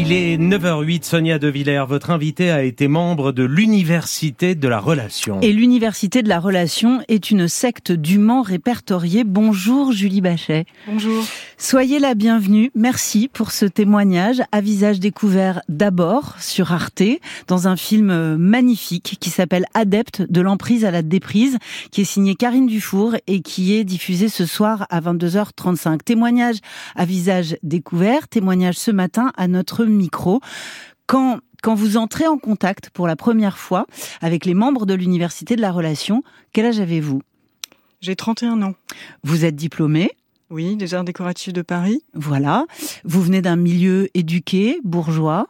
Il 0.00 0.12
est 0.12 0.36
9h08, 0.36 1.02
Sonia 1.02 1.40
De 1.40 1.48
Villers, 1.48 1.84
votre 1.88 2.10
invitée 2.10 2.52
a 2.52 2.62
été 2.62 2.86
membre 2.86 3.32
de 3.32 3.42
l'Université 3.42 4.54
de 4.54 4.68
la 4.68 4.78
Relation. 4.78 5.40
Et 5.40 5.52
l'Université 5.52 6.22
de 6.22 6.28
la 6.28 6.38
Relation 6.38 7.00
est 7.08 7.32
une 7.32 7.48
secte 7.48 7.90
dûment 7.90 8.42
répertoriée. 8.42 9.24
Bonjour 9.24 9.90
Julie 9.90 10.20
Bachet. 10.20 10.66
Bonjour. 10.86 11.24
Soyez 11.56 11.98
la 11.98 12.14
bienvenue. 12.14 12.70
Merci 12.76 13.26
pour 13.26 13.50
ce 13.50 13.64
témoignage 13.64 14.40
à 14.52 14.60
visage 14.60 15.00
découvert 15.00 15.62
d'abord 15.68 16.36
sur 16.38 16.72
Arte, 16.72 17.02
dans 17.48 17.66
un 17.66 17.74
film 17.74 18.36
magnifique 18.36 19.16
qui 19.18 19.30
s'appelle 19.30 19.66
Adepte 19.74 20.22
de 20.22 20.40
l'emprise 20.40 20.84
à 20.84 20.92
la 20.92 21.02
déprise, 21.02 21.58
qui 21.90 22.02
est 22.02 22.04
signé 22.04 22.36
Karine 22.36 22.68
Dufour 22.68 23.16
et 23.26 23.40
qui 23.40 23.74
est 23.74 23.82
diffusé 23.82 24.28
ce 24.28 24.46
soir 24.46 24.86
à 24.90 25.00
22h35. 25.00 26.04
Témoignage 26.04 26.58
à 26.94 27.04
visage 27.04 27.56
découvert, 27.64 28.28
témoignage 28.28 28.76
ce 28.76 28.92
matin 28.92 29.32
à 29.36 29.48
notre 29.48 29.87
micro. 29.94 30.40
Quand 31.06 31.40
quand 31.62 31.74
vous 31.74 31.96
entrez 31.96 32.26
en 32.26 32.38
contact 32.38 32.90
pour 32.90 33.06
la 33.06 33.16
première 33.16 33.58
fois 33.58 33.86
avec 34.20 34.44
les 34.44 34.54
membres 34.54 34.86
de 34.86 34.94
l'Université 34.94 35.56
de 35.56 35.60
la 35.60 35.72
Relation, 35.72 36.22
quel 36.52 36.66
âge 36.66 36.78
avez-vous? 36.80 37.20
J'ai 38.00 38.14
31 38.14 38.62
ans. 38.62 38.74
Vous 39.24 39.44
êtes 39.44 39.56
diplômé? 39.56 40.10
Oui, 40.50 40.76
des 40.76 40.94
arts 40.94 41.04
décoratifs 41.04 41.52
de 41.52 41.62
Paris. 41.62 42.02
Voilà. 42.14 42.64
Vous 43.04 43.20
venez 43.20 43.42
d'un 43.42 43.56
milieu 43.56 44.08
éduqué, 44.14 44.78
bourgeois? 44.84 45.46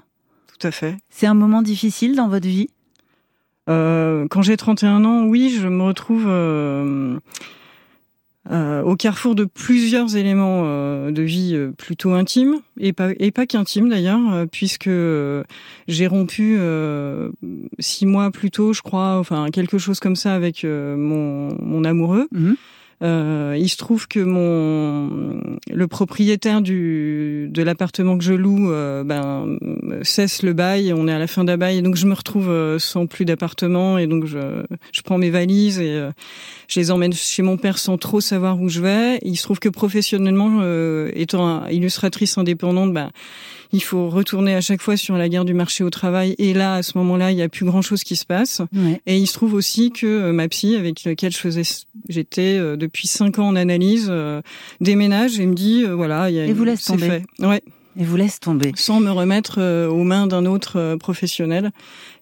Tout 0.59 0.67
à 0.67 0.71
fait. 0.71 0.97
C'est 1.11 1.27
un 1.27 1.34
moment 1.34 1.62
difficile 1.62 2.17
dans 2.17 2.29
votre 2.29 2.49
vie? 2.49 2.69
Euh, 3.69 4.27
Quand 4.31 4.43
j'ai 4.43 4.57
31 4.57 5.05
ans, 5.05 5.25
oui, 5.25 5.55
je 5.61 5.69
me 5.69 5.83
retrouve... 5.83 6.25
Euh, 6.27 7.19
euh, 8.51 8.83
au 8.83 8.97
carrefour 8.97 9.35
de 9.35 9.45
plusieurs 9.45 10.17
éléments 10.17 10.63
euh, 10.65 11.11
de 11.11 11.23
vie 11.23 11.53
euh, 11.55 11.71
plutôt 11.77 12.13
intimes 12.13 12.57
et 12.81 12.93
pas 12.93 13.11
et 13.19 13.31
pas 13.31 13.47
qu'intimes 13.47 13.89
d'ailleurs 13.89 14.47
puisque 14.51 14.91
j'ai 15.89 16.07
rompu 16.07 16.59
six 17.79 18.07
mois 18.07 18.31
plus 18.31 18.51
tôt 18.51 18.73
je 18.73 18.83
crois 18.83 19.19
enfin 19.19 19.51
quelque 19.51 19.79
chose 19.79 20.01
comme 20.01 20.17
ça 20.17 20.35
avec 20.35 20.65
mon, 20.65 21.57
mon 21.61 21.85
amoureux 21.85 22.29
Mhm. 22.33 22.57
Euh, 23.03 23.57
il 23.57 23.69
se 23.69 23.77
trouve 23.77 24.09
que 24.09 24.19
mon 24.19 25.41
le 25.71 25.87
propriétaire 25.87 26.61
du 26.61 27.49
de 27.49 27.63
l'appartement 27.63 28.19
que 28.19 28.25
je 28.25 28.35
loue 28.35 28.73
euh, 28.73 29.05
ben 29.05 29.57
cesse 30.03 30.43
le 30.43 30.53
bail, 30.53 30.93
on 30.93 31.07
est 31.07 31.13
à 31.13 31.19
la 31.19 31.29
fin 31.29 31.45
d'un 31.45 31.57
bail 31.57 31.79
et 31.79 31.83
donc 31.83 31.95
je 31.95 32.07
me 32.07 32.15
retrouve 32.15 32.51
euh, 32.51 32.81
sans 32.81 33.07
plus 33.07 33.25
d'appartement 33.25 33.99
et 33.99 34.09
donc 34.09 34.27
je 34.27 34.65
je 34.93 35.03
prends 35.03 35.17
mes 35.17 35.31
valises 35.31 35.79
et 35.79 35.91
euh, 35.91 36.11
je 36.67 36.81
les 36.81 36.91
emmène 36.91 37.13
chez 37.13 37.43
mon 37.43 37.57
père 37.57 37.79
sans 37.79 37.99
trop 37.99 38.21
savoir 38.21 38.61
où 38.61 38.69
je 38.69 38.81
vais. 38.81 39.21
Il 39.23 39.37
se 39.37 39.45
trouve 39.45 39.61
que 39.61 39.69
professionnellement 39.69 40.59
euh, 40.62 41.11
étant 41.15 41.67
illustratrice 41.69 42.37
indépendante, 42.37 42.93
ben 42.93 43.11
il 43.73 43.83
faut 43.83 44.09
retourner 44.09 44.55
à 44.55 44.61
chaque 44.61 44.81
fois 44.81 44.97
sur 44.97 45.17
la 45.17 45.29
guerre 45.29 45.45
du 45.45 45.55
marché 45.55 45.85
au 45.85 45.91
travail 45.91 46.35
et 46.39 46.55
là 46.55 46.77
à 46.77 46.83
ce 46.83 46.97
moment-là, 46.99 47.31
il 47.31 47.39
y 47.39 47.43
a 47.43 47.49
plus 47.49 47.67
grand-chose 47.67 48.03
qui 48.03 48.17
se 48.17 48.25
passe. 48.25 48.62
ouais. 48.75 49.01
Et 49.07 49.19
il 49.19 49.27
se 49.27 49.35
trouve 49.35 49.55
aussi 49.55 49.93
que 49.93 50.31
ma 50.31 50.49
psy, 50.49 50.75
avec 50.75 51.05
laquelle 51.05 51.33
je 51.33 51.39
faisais, 51.39 51.62
j'étais 52.09 52.57
euh, 52.59 52.77
depuis 52.89 53.06
cinq 53.06 53.39
ans 53.39 53.48
en 53.48 53.56
analyse, 53.56 54.08
euh, 54.11 54.42
déménage 54.81 55.39
et 55.39 55.47
me 55.47 55.55
dit 55.55 55.84
euh, 55.84 55.94
voilà, 55.94 56.31
il 56.31 56.36
y 56.36 56.41
a 56.41 56.47
Et 56.47 56.53
vous 56.53 56.64
laisse 56.64 56.84
tomber. 56.84 57.06
fait. 57.08 57.25
Ouais, 57.47 57.62
Et 57.99 58.04
vous 58.04 58.16
laisse 58.16 58.41
tomber. 58.41 58.72
sans 58.76 59.00
me 59.00 59.10
remettre 59.10 59.56
euh, 59.59 59.88
aux 59.88 60.04
mains 60.04 60.26
d'un 60.26 60.44
autre 60.47 60.97
professionnel. 60.97 61.71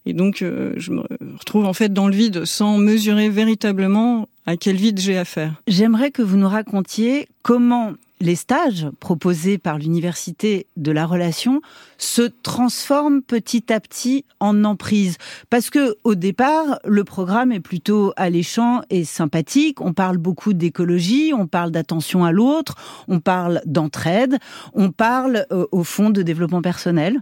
Et 0.04 0.12
donc 0.12 0.36
je 0.38 0.90
me 0.92 1.02
retrouve 1.38 1.64
en 1.64 1.72
fait 1.72 1.92
dans 1.92 2.06
le 2.06 2.14
vide, 2.14 2.44
sans 2.44 2.78
mesurer 2.78 3.28
véritablement 3.28 4.28
à 4.46 4.56
quel 4.56 4.76
vide 4.76 4.98
j'ai 4.98 5.18
affaire? 5.18 5.60
J'aimerais 5.66 6.10
que 6.10 6.22
vous 6.22 6.36
nous 6.36 6.48
racontiez 6.48 7.28
comment 7.42 7.92
les 8.20 8.34
stages 8.34 8.88
proposés 8.98 9.58
par 9.58 9.78
l'université 9.78 10.66
de 10.76 10.90
la 10.90 11.04
relation 11.04 11.60
se 11.98 12.22
transforment 12.42 13.20
petit 13.20 13.72
à 13.72 13.80
petit 13.80 14.24
en 14.40 14.64
emprise. 14.64 15.18
Parce 15.50 15.68
que 15.68 15.96
au 16.02 16.14
départ, 16.14 16.78
le 16.84 17.04
programme 17.04 17.52
est 17.52 17.60
plutôt 17.60 18.12
alléchant 18.16 18.80
et 18.88 19.04
sympathique. 19.04 19.80
On 19.80 19.92
parle 19.92 20.16
beaucoup 20.16 20.54
d'écologie, 20.54 21.32
on 21.34 21.46
parle 21.46 21.70
d'attention 21.70 22.24
à 22.24 22.32
l'autre, 22.32 22.74
on 23.08 23.20
parle 23.20 23.60
d'entraide, 23.66 24.38
on 24.72 24.90
parle 24.90 25.46
euh, 25.52 25.66
au 25.72 25.84
fond 25.84 26.08
de 26.08 26.22
développement 26.22 26.62
personnel. 26.62 27.20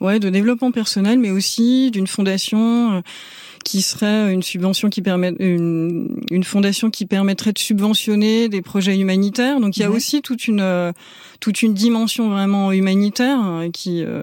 Ouais, 0.00 0.18
de 0.18 0.30
développement 0.30 0.72
personnel, 0.72 1.18
mais 1.20 1.30
aussi 1.30 1.92
d'une 1.92 2.08
fondation 2.08 2.94
euh, 2.94 3.00
qui 3.64 3.82
serait 3.82 4.32
une 4.32 4.42
subvention 4.42 4.88
qui 4.90 5.02
permet 5.02 5.32
une, 5.38 6.08
une 6.30 6.44
fondation 6.44 6.90
qui 6.90 7.06
permettrait 7.06 7.52
de 7.52 7.58
subventionner 7.58 8.48
des 8.48 8.62
projets 8.62 8.98
humanitaires. 8.98 9.60
Donc 9.60 9.76
il 9.76 9.80
y 9.80 9.84
a 9.84 9.90
Ouais. 9.90 9.96
aussi 9.96 10.22
toute 10.22 10.46
une 10.48 10.92
toute 11.40 11.62
une 11.62 11.74
dimension 11.74 12.30
vraiment 12.30 12.70
humanitaire 12.72 13.38
euh, 13.44 13.70
qui 13.70 14.04
euh, 14.04 14.22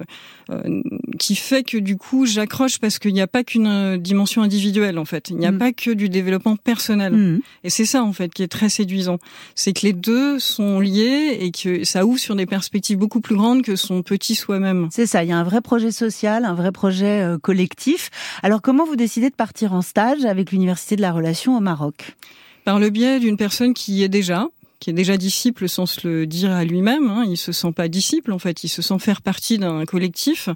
euh, 0.51 0.81
qui 1.19 1.35
fait 1.35 1.63
que 1.63 1.77
du 1.77 1.97
coup 1.97 2.25
j'accroche 2.25 2.79
parce 2.79 2.97
qu'il 2.97 3.13
n'y 3.13 3.21
a 3.21 3.27
pas 3.27 3.43
qu'une 3.43 3.67
euh, 3.67 3.97
dimension 3.97 4.41
individuelle 4.41 4.97
en 4.97 5.05
fait. 5.05 5.29
Il 5.29 5.37
n'y 5.37 5.45
a 5.45 5.51
Mm. 5.51 5.57
pas 5.59 5.71
que 5.73 5.91
du 5.91 6.07
développement 6.09 6.55
personnel. 6.55 7.13
Mhm. 7.13 7.41
Et 7.65 7.69
c'est 7.69 7.85
ça 7.85 8.03
en 8.03 8.13
fait 8.13 8.33
qui 8.33 8.41
est 8.41 8.47
très 8.47 8.69
séduisant, 8.69 9.17
c'est 9.55 9.73
que 9.73 9.85
les 9.85 9.93
deux 9.93 10.39
sont 10.39 10.79
liés 10.79 11.37
et 11.41 11.51
que 11.51 11.83
ça 11.83 12.05
ouvre 12.05 12.19
sur 12.19 12.35
des 12.35 12.45
perspectives 12.45 12.97
beaucoup 12.97 13.19
plus 13.21 13.35
grandes 13.35 13.61
que 13.63 13.75
son 13.75 14.01
petit 14.01 14.33
soi-même. 14.35 14.87
C'est 14.91 15.05
ça, 15.05 15.23
il 15.23 15.29
y 15.29 15.31
a 15.33 15.37
un 15.37 15.43
vrai 15.43 15.61
projet 15.61 15.91
social, 15.91 16.45
un 16.45 16.53
vrai 16.55 16.71
projet 16.71 17.21
euh, 17.21 17.37
collectif. 17.37 18.09
Alors 18.43 18.61
comment 18.61 18.85
vous 18.85 18.95
décidez 18.95 19.29
de 19.29 19.35
partir 19.39 19.71
en 19.71 19.81
stage 19.81 20.25
avec 20.25 20.51
l'Université 20.51 20.97
de 20.97 21.01
la 21.01 21.13
Relation 21.13 21.55
au 21.55 21.61
Maroc 21.61 22.17
par 22.65 22.77
le 22.77 22.89
biais 22.89 23.21
d'une 23.21 23.37
personne 23.37 23.73
qui 23.73 23.93
y 23.93 24.03
est 24.03 24.09
déjà, 24.09 24.49
qui 24.81 24.89
est 24.89 24.93
déjà 24.93 25.15
disciple 25.15 25.69
sans 25.69 25.85
se 25.85 26.05
le 26.05 26.27
dire 26.27 26.51
à 26.51 26.65
lui-même. 26.65 27.09
Hein. 27.09 27.23
Il 27.25 27.37
se 27.37 27.53
sent 27.53 27.71
pas 27.71 27.87
disciple 27.87 28.33
en 28.33 28.37
fait, 28.37 28.65
il 28.65 28.67
se 28.67 28.81
sent 28.81 28.99
faire 28.99 29.21
partie 29.21 29.57
d'un 29.57 29.85
collectif. 29.85 30.49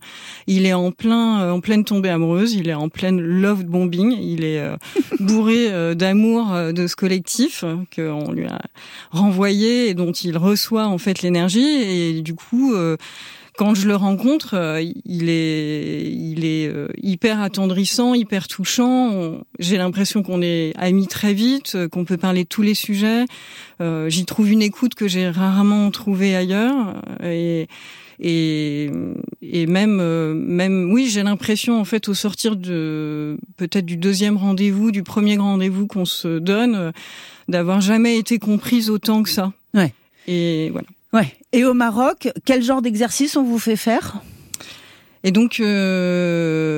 Il 0.48 0.66
est 0.66 0.74
en 0.74 0.92
plein, 0.92 1.44
euh, 1.44 1.52
en 1.52 1.62
pleine 1.62 1.86
tombée 1.86 2.10
amoureuse, 2.10 2.56
il 2.56 2.68
est 2.68 2.74
en 2.74 2.90
pleine 2.90 3.22
love 3.22 3.64
bombing, 3.64 4.18
il 4.22 4.44
est 4.44 4.60
euh, 4.60 4.76
bourré 5.22 5.72
euh, 5.72 5.96
d'amour 5.96 6.52
euh, 6.52 6.74
de 6.74 6.86
ce 6.86 6.98
collectif 6.98 7.64
qu'on 7.96 8.34
lui 8.34 8.48
a 8.48 8.60
renvoyé 9.12 9.88
et 9.88 9.94
dont 9.94 10.12
il 10.12 10.38
reçoit 10.38 10.88
en 10.88 10.98
fait 10.98 11.22
l'énergie 11.22 11.62
et 11.62 12.22
du 12.22 12.36
coup. 12.36 12.76
Quand 13.56 13.76
je 13.76 13.88
le 13.88 13.96
rencontre, 13.96 14.56
euh, 14.56 14.82
il 15.06 15.30
est, 15.30 16.12
il 16.12 16.44
est 16.44 16.68
euh, 16.68 16.88
hyper 17.02 17.40
attendrissant, 17.40 18.16
hyper 18.16 18.48
touchant. 18.48 19.42
J'ai 19.60 19.78
l'impression 19.78 20.24
qu'on 20.24 20.42
est 20.42 20.74
amis 20.76 21.08
très 21.08 21.34
vite, 21.34 21.74
euh, 21.76 21.88
qu'on 21.88 22.04
peut 22.04 22.18
parler 22.18 22.44
de 22.44 22.50
tous 22.50 22.64
les 22.64 22.74
sujets. 22.74 23.26
J'y 24.08 24.24
trouve 24.24 24.50
une 24.50 24.62
écoute 24.62 24.96
que 24.96 25.10
j'ai 25.10 25.30
rarement 25.30 25.92
trouvée 25.92 26.38
ailleurs. 26.38 27.02
Et, 27.22 27.68
et, 28.22 28.90
et 29.42 29.66
même, 29.66 29.98
même, 30.34 30.90
oui, 30.94 31.10
j'ai 31.10 31.22
l'impression 31.22 31.82
en 31.82 31.84
fait 31.84 32.08
au 32.08 32.14
sortir 32.14 32.56
de 32.56 33.38
peut-être 33.58 33.86
du 33.86 33.98
deuxième 33.98 34.38
rendez-vous, 34.38 34.92
du 34.92 35.04
premier 35.04 35.36
rendez-vous 35.36 35.86
qu'on 35.86 36.06
se 36.06 36.40
donne, 36.40 36.94
d'avoir 37.50 37.82
jamais 37.82 38.18
été 38.18 38.40
comprise 38.40 38.90
autant 38.90 39.22
que 39.22 39.30
ça. 39.30 39.52
Ouais. 39.74 39.94
Et 40.28 40.70
voilà. 40.70 40.88
Ouais. 41.14 41.32
Et 41.52 41.64
au 41.64 41.74
Maroc, 41.74 42.30
quel 42.46 42.64
genre 42.64 42.82
d'exercice 42.82 43.38
on 43.38 43.44
vous 43.44 43.60
fait 43.60 43.76
faire? 43.76 44.22
Et 45.24 45.32
donc 45.32 45.60
euh, 45.60 46.73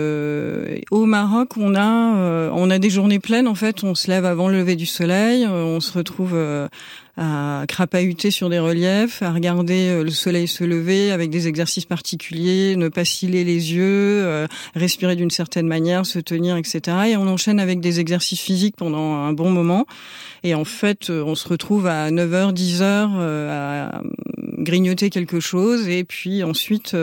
au 1.06 1.08
Maroc, 1.08 1.56
on 1.58 1.76
a 1.76 2.16
euh, 2.18 2.50
on 2.52 2.72
a 2.72 2.80
des 2.80 2.90
journées 2.90 3.20
pleines 3.20 3.48
en 3.48 3.54
fait. 3.54 3.84
On 3.84 3.94
se 3.94 4.08
lève 4.10 4.26
avant 4.26 4.48
le 4.48 4.58
lever 4.58 4.76
du 4.76 4.88
soleil, 4.88 5.46
euh, 5.46 5.64
on 5.64 5.80
se 5.80 5.96
retrouve 5.96 6.32
euh, 6.34 6.68
à 7.16 7.64
crapahuter 7.68 8.32
sur 8.32 8.50
des 8.50 8.58
reliefs, 8.58 9.22
à 9.22 9.32
regarder 9.32 9.90
euh, 9.90 10.04
le 10.04 10.10
soleil 10.10 10.48
se 10.48 10.64
lever 10.64 11.12
avec 11.12 11.30
des 11.30 11.48
exercices 11.48 11.86
particuliers, 11.86 12.76
ne 12.76 12.88
pas 12.88 13.06
ciller 13.06 13.44
les 13.44 13.74
yeux, 13.74 14.48
respirer 14.74 15.16
d'une 15.16 15.30
certaine 15.30 15.68
manière, 15.68 16.08
se 16.08 16.18
tenir, 16.18 16.58
etc. 16.58 16.82
Et 17.10 17.18
on 17.18 17.28
enchaîne 17.28 17.60
avec 17.60 17.82
des 17.82 18.00
exercices 18.00 18.42
physiques 18.42 18.76
pendant 18.76 19.14
un 19.14 19.34
bon 19.34 19.52
moment. 19.52 19.86
Et 20.44 20.56
en 20.56 20.66
fait, 20.66 21.12
on 21.12 21.36
se 21.36 21.48
retrouve 21.48 21.86
à 21.86 22.10
9h, 22.10 22.54
10h 22.54 23.12
euh, 23.18 23.90
à 23.90 24.02
grignoter 24.58 25.12
quelque 25.12 25.40
chose 25.40 25.88
et 25.88 26.04
puis 26.04 26.44
ensuite 26.44 26.96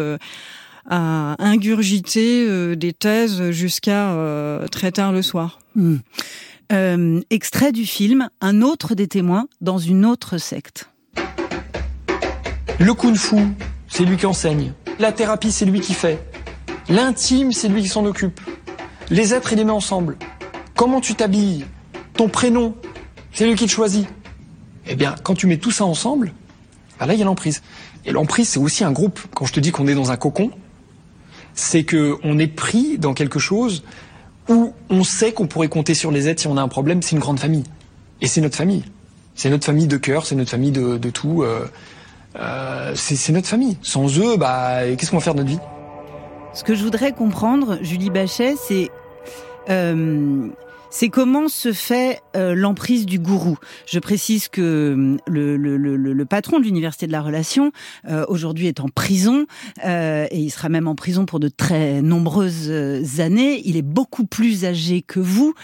à 0.89 1.37
ingurgiter 1.39 2.47
euh, 2.47 2.75
des 2.75 2.93
thèses 2.93 3.51
jusqu'à 3.51 4.13
euh, 4.13 4.67
très 4.69 4.93
tard 4.93 5.13
le 5.13 5.23
soir. 5.23 5.59
Hmm. 5.75 5.97
Euh, 6.73 7.21
Extrait 7.31 7.73
du 7.73 7.85
film 7.85 8.29
Un 8.41 8.63
autre 8.63 8.95
des 8.95 9.07
témoins 9.07 9.47
dans 9.61 9.79
une 9.79 10.05
autre 10.05 10.39
secte. 10.39 10.89
Le 12.79 12.95
kung 12.95 13.15
fu, 13.15 13.37
c'est 13.89 14.05
lui 14.05 14.17
qui 14.17 14.27
enseigne. 14.27 14.73
La 14.99 15.13
thérapie, 15.13 15.53
c'est 15.53 15.67
lui 15.67 15.81
qui 15.81 15.95
fait. 15.95 16.19
L'intime, 16.89 17.53
c'est 17.53 17.69
lui 17.69 17.83
qui 17.83 17.89
s'en 17.89 18.05
occupe. 18.05 18.41
Les 19.11 19.35
êtres, 19.35 19.53
il 19.53 19.59
les 19.59 19.65
met 19.65 19.71
ensemble. 19.71 20.17
comment 20.75 21.01
tu 21.01 21.15
t'habilles, 21.15 21.65
ton 22.17 22.29
prénom, 22.29 22.75
c'est 23.33 23.47
lui 23.47 23.55
qui 23.55 23.67
te 23.67 23.71
choisit. 23.71 24.07
Eh 24.87 24.97
bien, 24.97 25.15
quand 25.23 25.35
tu 25.35 25.47
mets 25.47 25.59
tout 25.59 25.71
ça 25.71 25.85
ensemble, 25.85 26.33
bah 26.99 27.07
là, 27.07 27.15
il 27.15 27.19
y 27.19 27.23
a 27.23 27.27
l'emprise. 27.27 27.63
Et 28.05 28.13
l'emprise, 28.13 28.49
c'est 28.49 28.59
aussi 28.59 28.85
un 28.85 28.93
groupe. 28.93 29.21
Quand 29.35 29.45
je 29.45 29.53
te 29.53 29.61
dis 29.61 29.71
qu'on 29.71 29.87
est 29.87 29.95
dans 29.95 30.11
un 30.11 30.17
cocon, 30.17 30.51
c'est 31.55 31.85
que 31.85 32.17
on 32.23 32.39
est 32.39 32.47
pris 32.47 32.99
dans 32.99 33.15
quelque 33.15 33.39
chose 33.39 33.83
où 34.49 34.73
on 34.91 35.05
sait 35.05 35.33
qu'on 35.33 35.47
pourrait 35.47 35.69
compter 35.69 35.95
sur 35.95 36.11
les 36.11 36.29
aides 36.29 36.39
si 36.39 36.47
on 36.47 36.57
a 36.57 36.63
un 36.63 36.69
problème. 36.69 37.03
C'est 37.03 37.13
une 37.13 37.21
grande 37.21 37.41
famille. 37.41 37.65
Et 38.21 38.27
c'est 38.27 38.41
notre 38.41 38.57
famille. 38.57 38.85
C'est 39.35 39.51
notre 39.51 39.65
famille 39.65 39.87
de 39.87 39.97
cœur, 39.97 40.27
c'est 40.27 40.35
notre 40.35 40.51
famille 40.51 40.73
de, 40.73 40.99
de 40.99 41.11
tout. 41.11 41.43
Euh, 41.43 41.67
euh, 42.37 42.93
c'est 42.95 43.33
notre 43.33 43.49
famille. 43.49 43.77
Sans 43.83 44.19
eux, 44.19 44.37
bah, 44.37 44.81
qu'est-ce 44.97 45.11
qu'on 45.11 45.19
va 45.19 45.23
faire 45.23 45.35
de 45.35 45.41
notre 45.41 45.51
vie? 45.51 45.61
Ce 46.55 46.65
que 46.65 46.75
je 46.75 46.85
voudrais 46.85 47.13
comprendre, 47.13 47.79
Julie 47.83 48.11
Bachet, 48.11 48.57
c'est 48.57 48.91
euh, 49.71 50.49
c'est 50.93 51.09
comment 51.09 51.49
se 51.49 51.73
fait 51.73 52.21
euh, 52.37 52.55
l'emprise 52.55 53.07
du 53.07 53.19
gourou. 53.19 53.57
Je 53.87 53.99
précise 53.99 54.49
que 54.49 55.17
le, 55.27 55.57
le, 55.57 55.77
le, 55.79 55.97
le 55.97 56.25
patron 56.27 56.61
de 56.61 56.65
l'université 56.65 57.07
de 57.07 57.13
la 57.13 57.23
relation 57.23 57.73
euh, 58.09 58.27
aujourd'hui 58.29 58.67
est 58.67 58.79
en 58.79 58.89
prison 58.89 59.47
euh, 59.87 60.27
et 60.31 60.39
il 60.39 60.51
sera 60.51 60.69
même 60.69 60.87
en 60.87 60.95
prison 60.95 61.25
pour 61.25 61.41
de 61.41 61.49
très 61.49 62.03
nombreuses 62.03 62.71
années. 63.21 63.63
Il 63.65 63.79
est 63.79 63.83
beaucoup 63.83 64.27
plus 64.27 64.67
âgé 64.67 65.01
que 65.01 65.19
vous. 65.19 65.55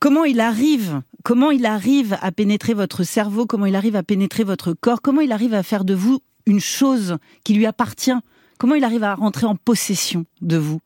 comment 0.00 0.24
il 0.24 0.40
arrive 0.40 1.00
Comment 1.22 1.52
il 1.52 1.66
arrive 1.66 2.18
à 2.22 2.32
pénétrer 2.32 2.74
votre 2.74 3.04
cerveau 3.04 3.46
Comment 3.46 3.66
il 3.66 3.76
arrive 3.76 3.94
à 3.94 4.02
pénétrer 4.02 4.42
votre 4.42 4.72
corps 4.72 5.02
Comment 5.02 5.20
il 5.20 5.30
arrive 5.30 5.54
à 5.54 5.62
faire 5.62 5.84
de 5.84 5.94
vous 5.94 6.20
une 6.46 6.60
chose 6.60 7.16
qui 7.44 7.54
lui 7.54 7.66
appartient 7.66 8.12
Comment 8.58 8.74
il 8.74 8.82
arrive 8.82 9.04
à 9.04 9.14
rentrer 9.14 9.46
en 9.46 9.54
possession 9.54 10.24
de 10.40 10.56
vous? 10.56 10.80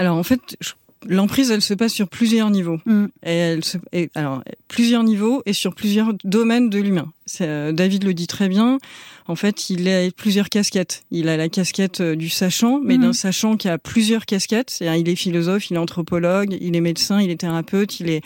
Alors 0.00 0.16
en 0.16 0.22
fait, 0.22 0.56
je 0.60 0.72
L'emprise, 1.08 1.50
elle 1.50 1.62
se 1.62 1.72
passe 1.72 1.94
sur 1.94 2.08
plusieurs 2.08 2.50
niveaux. 2.50 2.78
Mm. 2.84 3.06
Et 3.24 3.32
elle 3.32 3.64
se, 3.64 3.78
alors 4.14 4.42
plusieurs 4.68 5.02
niveaux 5.02 5.42
et 5.46 5.52
sur 5.52 5.74
plusieurs 5.74 6.12
domaines 6.24 6.68
de 6.68 6.78
l'humain. 6.78 7.10
Euh, 7.40 7.72
David 7.72 8.04
le 8.04 8.12
dit 8.12 8.26
très 8.26 8.48
bien. 8.48 8.78
En 9.26 9.34
fait, 9.34 9.70
il 9.70 9.88
a 9.88 10.10
plusieurs 10.10 10.50
casquettes. 10.50 11.04
Il 11.10 11.28
a 11.28 11.36
la 11.36 11.48
casquette 11.48 12.00
euh, 12.00 12.16
du 12.16 12.28
sachant, 12.28 12.80
mais 12.84 12.98
mm. 12.98 13.02
d'un 13.02 13.12
sachant 13.14 13.56
qui 13.56 13.68
a 13.68 13.78
plusieurs 13.78 14.26
casquettes. 14.26 14.70
cest 14.70 14.90
il 14.98 15.08
est 15.08 15.16
philosophe, 15.16 15.70
il 15.70 15.74
est 15.74 15.78
anthropologue, 15.80 16.56
il 16.60 16.76
est 16.76 16.80
médecin, 16.80 17.20
il 17.20 17.30
est 17.30 17.40
thérapeute, 17.40 18.00
il 18.00 18.10
est 18.10 18.20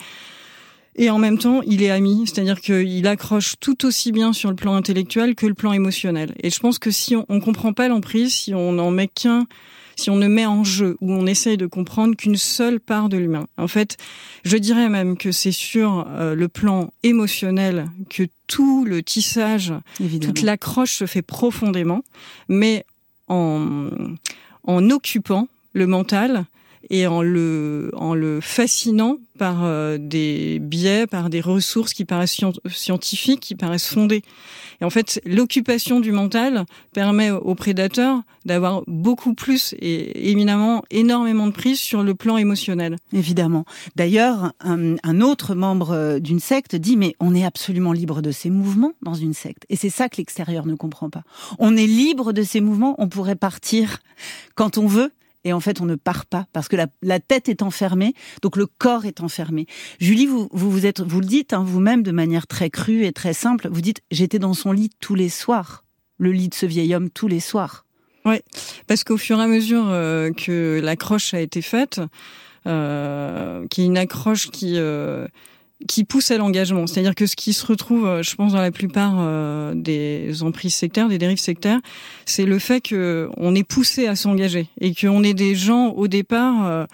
et 0.97 1.09
en 1.09 1.17
même 1.17 1.37
temps, 1.37 1.61
il 1.67 1.83
est 1.83 1.89
ami, 1.89 2.23
c'est-à-dire 2.25 2.61
qu'il 2.61 3.05
accroche 3.05 3.55
tout 3.59 3.85
aussi 3.85 4.13
bien 4.13 4.31
sur 4.31 4.49
le 4.49 4.55
plan 4.55 4.75
intellectuel 4.75 5.35
que 5.35 5.45
le 5.45 5.53
plan 5.53 5.73
émotionnel. 5.73 6.33
Et 6.41 6.49
je 6.49 6.57
pense 6.59 6.79
que 6.79 6.89
si 6.89 7.17
on, 7.17 7.25
on 7.27 7.41
comprend 7.41 7.73
pas 7.73 7.89
l'emprise, 7.89 8.33
si 8.33 8.53
on 8.53 8.71
n'en 8.71 8.91
met 8.91 9.09
qu'un 9.09 9.45
si 9.95 10.09
on 10.09 10.15
ne 10.15 10.27
met 10.27 10.45
en 10.45 10.63
jeu 10.63 10.97
ou 11.01 11.11
on 11.11 11.25
essaye 11.25 11.57
de 11.57 11.65
comprendre 11.65 12.15
qu'une 12.15 12.37
seule 12.37 12.79
part 12.79 13.09
de 13.09 13.17
l'humain. 13.17 13.47
En 13.57 13.67
fait, 13.67 13.97
je 14.43 14.57
dirais 14.57 14.89
même 14.89 15.17
que 15.17 15.31
c'est 15.31 15.51
sur 15.51 16.05
euh, 16.09 16.35
le 16.35 16.47
plan 16.47 16.91
émotionnel 17.03 17.87
que 18.09 18.23
tout 18.47 18.85
le 18.85 19.01
tissage, 19.01 19.73
toute 20.21 20.41
l'accroche 20.41 20.93
se 20.93 21.05
fait 21.05 21.21
profondément, 21.21 22.03
mais 22.47 22.85
en, 23.27 23.89
en 24.63 24.89
occupant 24.89 25.47
le 25.73 25.87
mental 25.87 26.45
et 26.89 27.07
en 27.07 27.21
le, 27.21 27.91
en 27.93 28.13
le 28.13 28.41
fascinant 28.41 29.17
par 29.37 29.63
euh, 29.63 29.97
des 29.99 30.59
biais, 30.59 31.07
par 31.07 31.29
des 31.29 31.41
ressources 31.41 31.93
qui 31.93 32.05
paraissent 32.05 32.39
scientifiques, 32.67 33.41
qui 33.41 33.55
paraissent 33.55 33.87
fondées. 33.87 34.23
Et 34.81 34.85
en 34.85 34.89
fait, 34.89 35.21
l'occupation 35.25 35.99
du 35.99 36.11
mental 36.11 36.65
permet 36.93 37.31
aux 37.31 37.55
prédateurs 37.55 38.21
d'avoir 38.45 38.83
beaucoup 38.87 39.33
plus 39.33 39.73
et 39.79 40.31
éminemment 40.31 40.83
énormément 40.91 41.47
de 41.47 41.51
prise 41.51 41.79
sur 41.79 42.03
le 42.03 42.13
plan 42.13 42.37
émotionnel. 42.37 42.97
Évidemment. 43.13 43.65
D'ailleurs, 43.95 44.53
un, 44.61 44.95
un, 45.03 45.21
autre 45.21 45.55
membre 45.55 45.91
euh, 45.91 46.19
d'une 46.19 46.39
secte 46.39 46.75
dit 46.75 46.97
mais 46.97 47.15
on 47.19 47.35
est 47.35 47.45
absolument 47.45 47.93
libre 47.93 48.21
de 48.21 48.31
ses 48.31 48.49
mouvements 48.49 48.93
dans 49.01 49.13
une 49.13 49.33
secte. 49.33 49.65
Et 49.69 49.75
c'est 49.75 49.89
ça 49.89 50.09
que 50.09 50.17
l'extérieur 50.17 50.65
ne 50.65 50.75
comprend 50.75 51.09
pas. 51.09 51.23
On 51.59 51.75
est 51.75 51.87
libre 51.87 52.33
de 52.33 52.43
ses 52.43 52.61
mouvements, 52.61 52.95
on 52.97 53.07
pourrait 53.07 53.35
partir 53.35 53.99
quand 54.55 54.77
on 54.77 54.87
veut 54.87 55.11
et 55.45 55.53
en 55.53 55.61
fait 55.61 55.79
on 55.79 55.85
ne 55.85 55.95
part 55.95 56.25
pas 56.25 56.47
parce 56.51 56.67
que 56.67 56.75
la, 56.75 57.19
tête 57.19 57.47
est 57.47 57.61
enfermée, 57.61 58.13
donc 58.41 58.57
le 58.57 58.65
corps 58.65 59.05
est 59.05 59.21
enfermé. 59.21 59.67
Julie, 59.99 60.25
vous 60.25 60.49
vous, 60.51 60.85
êtes, 60.85 60.99
vous 60.99 61.21
le 61.21 61.25
dites 61.25 61.53
hein, 61.53 61.63
vous-même 61.65 62.03
de 62.03 62.11
manière 62.11 62.47
très 62.47 62.69
crue 62.69 63.05
et 63.05 63.13
très 63.13 63.33
simple. 63.33 63.69
Vous 63.71 63.81
dites 63.81 64.01
j'étais 64.11 64.39
dans 64.39 64.53
son 64.53 64.73
lit 64.73 64.89
tous 64.99 65.15
les 65.15 65.29
soirs, 65.29 65.85
le 66.17 66.31
lit 66.31 66.49
de 66.49 66.55
ce 66.55 66.65
vieil 66.65 66.93
homme 66.93 67.09
tous 67.09 67.27
les 67.27 67.39
soirs. 67.39 67.85
Oui, 68.25 68.37
parce 68.87 69.03
qu'au 69.03 69.17
fur 69.17 69.39
et 69.39 69.43
à 69.43 69.47
mesure 69.47 69.85
euh, 69.87 70.31
que 70.31 70.81
l'accroche 70.83 71.35
a 71.35 71.39
été 71.39 71.61
faite, 71.61 72.01
euh, 72.65 73.67
qui 73.67 73.83
est 73.83 73.85
une 73.85 73.97
accroche 73.97 74.49
qui 74.49 74.73
euh, 74.77 75.27
qui 75.87 76.03
pousse 76.03 76.31
à 76.31 76.37
l'engagement. 76.37 76.87
C'est-à-dire 76.87 77.15
que 77.15 77.25
ce 77.25 77.35
qui 77.35 77.53
se 77.53 77.65
retrouve, 77.65 78.05
euh, 78.05 78.23
je 78.23 78.35
pense, 78.35 78.53
dans 78.53 78.61
la 78.61 78.71
plupart 78.71 79.15
euh, 79.19 79.73
des 79.75 80.43
emprises 80.43 80.75
sectaires, 80.75 81.09
des 81.09 81.17
dérives 81.17 81.39
sectaires, 81.39 81.79
c'est 82.25 82.45
le 82.45 82.59
fait 82.59 82.81
qu'on 82.81 83.55
est 83.55 83.63
poussé 83.63 84.07
à 84.07 84.15
s'engager 84.15 84.67
et 84.79 84.93
qu'on 84.93 85.23
est 85.23 85.33
des 85.33 85.55
gens 85.55 85.89
au 85.89 86.07
départ 86.07 86.65
euh, 86.65 86.85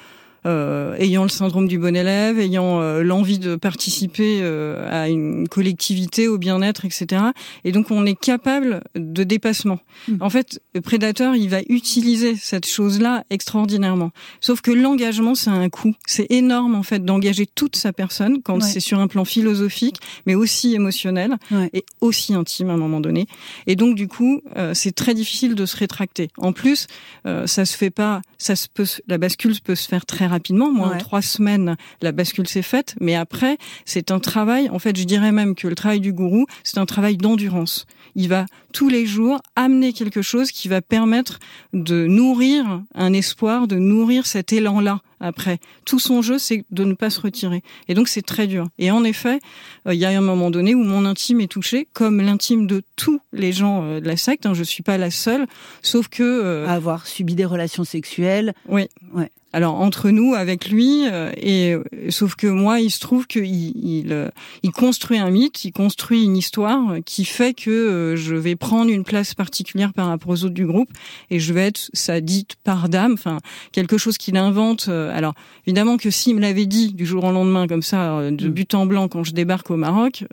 euh, 0.47 0.95
ayant 0.97 1.21
le 1.21 1.29
syndrome 1.29 1.67
du 1.67 1.77
bon 1.77 1.95
élève, 1.95 2.39
ayant 2.39 2.81
euh, 2.81 3.03
l'envie 3.03 3.38
de 3.38 3.55
participer 3.55 4.39
euh, 4.41 4.89
à 4.89 5.07
une 5.07 5.47
collectivité, 5.47 6.27
au 6.27 6.39
bien-être, 6.39 6.83
etc. 6.83 7.21
Et 7.63 7.71
donc 7.71 7.91
on 7.91 8.07
est 8.07 8.19
capable 8.19 8.81
de 8.95 9.23
dépassement. 9.23 9.79
Hmm. 10.07 10.17
En 10.19 10.31
fait, 10.31 10.59
le 10.73 10.81
prédateur, 10.81 11.35
il 11.35 11.47
va 11.49 11.59
utiliser 11.69 12.35
cette 12.35 12.65
chose-là 12.65 13.23
extraordinairement. 13.29 14.09
Sauf 14.39 14.61
que 14.61 14.71
l'engagement, 14.71 15.35
c'est 15.35 15.51
un 15.51 15.69
coût. 15.69 15.93
C'est 16.07 16.31
énorme 16.31 16.73
en 16.73 16.83
fait 16.83 17.05
d'engager 17.05 17.45
toute 17.45 17.75
sa 17.75 17.93
personne 17.93 18.41
quand 18.41 18.61
c'est 18.61 18.79
sur 18.79 18.99
un 18.99 19.07
plan 19.07 19.25
philosophique, 19.25 19.97
mais 20.25 20.33
aussi 20.33 20.73
émotionnel 20.73 21.38
et 21.73 21.85
aussi 21.99 22.33
intime 22.33 22.69
à 22.71 22.73
un 22.73 22.77
moment 22.77 22.99
donné. 22.99 23.27
Et 23.67 23.75
donc 23.75 23.95
du 23.95 24.07
coup, 24.07 24.41
c'est 24.73 24.93
très 24.93 25.13
difficile 25.13 25.55
de 25.55 25.65
se 25.65 25.77
rétracter. 25.77 26.29
En 26.38 26.51
plus, 26.51 26.88
ça 27.25 27.65
se 27.65 27.77
fait 27.77 27.89
pas, 27.89 28.21
ça 28.41 28.55
se 28.55 28.67
peut, 28.67 28.88
la 29.07 29.19
bascule 29.19 29.53
peut 29.61 29.75
se 29.75 29.88
faire 29.88 30.05
très 30.05 30.25
rapidement. 30.25 30.71
Moi, 30.71 30.88
en 30.88 30.97
trois 30.97 31.21
semaines, 31.21 31.75
la 32.01 32.11
bascule 32.11 32.47
s'est 32.47 32.63
faite. 32.63 32.95
Mais 32.99 33.13
après, 33.13 33.57
c'est 33.85 34.09
un 34.09 34.19
travail. 34.19 34.67
En 34.69 34.79
fait, 34.79 34.97
je 34.97 35.03
dirais 35.03 35.31
même 35.31 35.53
que 35.53 35.67
le 35.67 35.75
travail 35.75 35.99
du 35.99 36.11
gourou, 36.11 36.47
c'est 36.63 36.79
un 36.79 36.88
travail 36.88 37.17
d'endurance. 37.17 37.85
Il 38.15 38.29
va 38.29 38.47
tous 38.71 38.89
les 38.89 39.06
jours 39.06 39.41
amener 39.56 39.94
quelque 39.94 40.21
chose 40.21 40.51
qui 40.51 40.68
va 40.68 40.81
permettre 40.81 41.39
de 41.73 42.07
nourrir 42.07 42.81
un 42.95 43.13
espoir, 43.13 43.68
de 43.68 43.75
nourrir 43.77 44.25
cet 44.25 44.53
élan-là 44.53 45.01
après. 45.19 45.59
Tout 45.85 46.00
son 46.00 46.21
jeu, 46.21 46.39
c'est 46.39 46.65
de 46.71 46.83
ne 46.83 46.94
pas 46.94 47.09
se 47.09 47.21
retirer. 47.21 47.62
Et 47.88 47.93
donc, 47.93 48.07
c'est 48.07 48.22
très 48.22 48.48
dur. 48.48 48.67
Et 48.79 48.91
en 48.91 49.03
effet, 49.03 49.39
euh, 49.88 49.93
il 49.93 50.00
y 50.00 50.05
a 50.05 50.10
un 50.10 50.22
moment 50.22 50.50
donné 50.50 50.74
où 50.74 50.84
mon 50.84 51.05
intime 51.05 51.41
est 51.41 51.51
touché, 51.51 51.88
comme 51.93 52.22
l'intime 52.22 52.65
de 52.65 52.81
tous 52.95 53.19
les 53.31 53.51
gens 53.51 53.84
euh, 53.84 54.00
de 54.00 54.07
la 54.07 54.17
secte. 54.17 54.45
Hein, 54.45 54.53
je 54.53 54.63
suis 54.63 54.84
pas 54.84 54.98
la 54.98 55.12
seule, 55.12 55.45
sauf 55.81 56.07
que... 56.07 56.24
Euh, 56.24 56.67
avoir 56.67 57.05
subi 57.05 57.36
des 57.36 57.45
relations 57.45 57.84
sexuelles. 57.84 58.53
Oui. 58.67 58.88
Ouais 59.13 59.31
alors 59.53 59.75
entre 59.75 60.10
nous 60.10 60.34
avec 60.34 60.70
lui 60.70 61.08
euh, 61.08 61.31
et 61.38 61.74
euh, 61.74 61.84
sauf 62.10 62.36
que 62.36 62.48
moi 62.48 62.79
il 62.79 62.89
se 62.89 63.00
trouve 63.00 63.27
qu'il 63.27 63.46
il, 63.46 64.13
euh, 64.13 64.29
il, 64.63 64.72
construit 64.72 65.17
un 65.17 65.29
mythe, 65.29 65.65
il 65.65 65.72
construit 65.72 66.24
une 66.24 66.38
histoire 66.38 66.98
qui 67.05 67.25
fait 67.25 67.53
que 67.53 68.15
je 68.17 68.36
vais 68.36 68.55
prendre 68.55 68.91
une 68.91 69.03
place 69.03 69.34
particulière 69.34 69.93
par 69.93 70.08
rapport 70.08 70.29
aux 70.29 70.46
autres 70.46 70.53
du 70.53 70.65
groupe 70.65 70.89
et 71.29 71.39
je 71.39 71.53
vais 71.53 71.67
être 71.67 71.89
sa 71.93 72.22
dite 72.22 72.55
par 72.63 72.89
dame, 72.89 73.13
enfin 73.13 73.39
quelque 73.72 73.98
chose 73.98 74.17
qu'il 74.17 74.38
invente. 74.38 74.88
Alors 74.88 75.34
évidemment 75.65 75.98
que 75.98 76.10
s'il 76.10 76.36
me 76.36 76.41
l'avait 76.41 76.65
dit 76.65 76.93
du 76.93 77.05
jour 77.05 77.24
au 77.24 77.31
lendemain 77.31 77.67
comme 77.67 77.81
ça 77.81 78.31
de 78.31 78.48
mm. 78.48 78.51
but 78.51 78.74
en 78.74 78.86
blanc 78.86 79.08
quand 79.08 79.24
je 79.24 79.34
débarque 79.34 79.70
au 79.72 79.77
Maroc, 79.77 80.24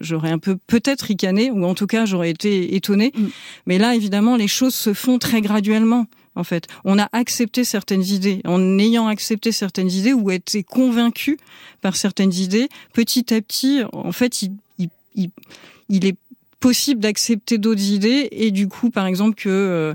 j'aurais 0.00 0.30
un 0.30 0.38
peu 0.38 0.56
peut-être 0.66 1.02
ricané 1.02 1.50
ou 1.50 1.64
en 1.64 1.74
tout 1.74 1.86
cas 1.86 2.04
j'aurais 2.04 2.30
été 2.30 2.74
étonné. 2.76 3.12
Mm. 3.16 3.26
Mais 3.66 3.78
là 3.78 3.94
évidemment 3.94 4.36
les 4.36 4.48
choses 4.48 4.74
se 4.74 4.92
font 4.92 5.18
très 5.18 5.40
graduellement 5.40 6.06
en 6.36 6.44
fait. 6.44 6.66
On 6.84 6.98
a 6.98 7.08
accepté 7.12 7.64
certaines 7.64 8.04
idées. 8.04 8.40
En 8.44 8.78
ayant 8.78 9.08
accepté 9.08 9.52
certaines 9.52 9.90
idées 9.90 10.12
ou 10.12 10.30
été 10.30 10.62
convaincu 10.62 11.38
par 11.80 11.96
certaines 11.96 12.32
idées, 12.32 12.68
petit 12.92 13.32
à 13.34 13.40
petit, 13.40 13.82
en 13.92 14.12
fait, 14.12 14.42
il, 14.42 16.06
est 16.06 16.16
possible 16.60 17.00
d'accepter 17.00 17.58
d'autres 17.58 17.90
idées 17.90 18.28
et 18.32 18.50
du 18.50 18.68
coup, 18.68 18.90
par 18.90 19.06
exemple, 19.06 19.34
que 19.34 19.48
euh, 19.48 19.94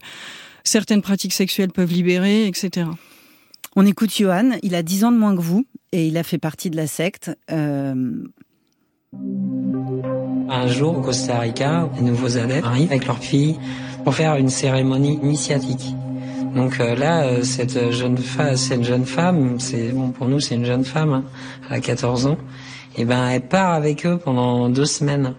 certaines 0.63 1.01
pratiques 1.01 1.34
sexuelles 1.34 1.72
peuvent 1.72 1.92
libérer, 1.92 2.48
etc. 2.48 2.88
On 3.75 3.86
écoute 3.86 4.15
Johan, 4.15 4.51
il 4.63 4.75
a 4.75 4.84
10 4.84 5.04
ans 5.06 5.12
de 5.12 5.18
moins 5.18 5.36
que 5.36 5.42
vous 5.42 5.65
et 5.92 6.08
il 6.08 6.18
a 6.18 6.24
fait 6.24 6.38
partie 6.38 6.70
de 6.70 6.75
la 6.75 6.88
secte. 6.88 7.32
Euh, 7.51 8.24
Un 10.50 10.68
jour, 10.68 10.98
au 10.98 11.01
Costa 11.01 11.39
Rica, 11.39 11.89
les 11.96 12.01
nouveaux 12.01 12.38
adeptes 12.38 12.65
arrivent 12.65 12.92
avec 12.92 13.06
leurs 13.06 13.20
filles 13.20 13.58
pour 14.04 14.15
faire 14.15 14.36
une 14.36 14.50
cérémonie 14.50 15.20
initiatique. 15.24 15.96
Donc 16.55 16.79
euh, 16.79 16.95
là, 16.95 17.25
euh, 17.25 17.43
cette 17.43 17.91
jeune 17.91 18.17
femme, 18.17 18.55
cette 18.55 18.83
jeune 18.83 19.05
femme, 19.05 19.59
c'est 19.59 19.89
bon 19.89 20.09
pour 20.09 20.27
nous, 20.27 20.39
c'est 20.39 20.55
une 20.55 20.65
jeune 20.65 20.85
femme, 20.85 21.13
hein, 21.13 21.24
elle 21.69 21.77
a 21.77 21.79
14 21.81 22.27
ans. 22.27 22.38
Et 22.97 23.05
ben, 23.05 23.27
elle 23.27 23.47
part 23.47 23.74
avec 23.74 24.05
eux 24.05 24.17
pendant 24.17 24.69
deux 24.69 24.85
semaines. 24.85 25.35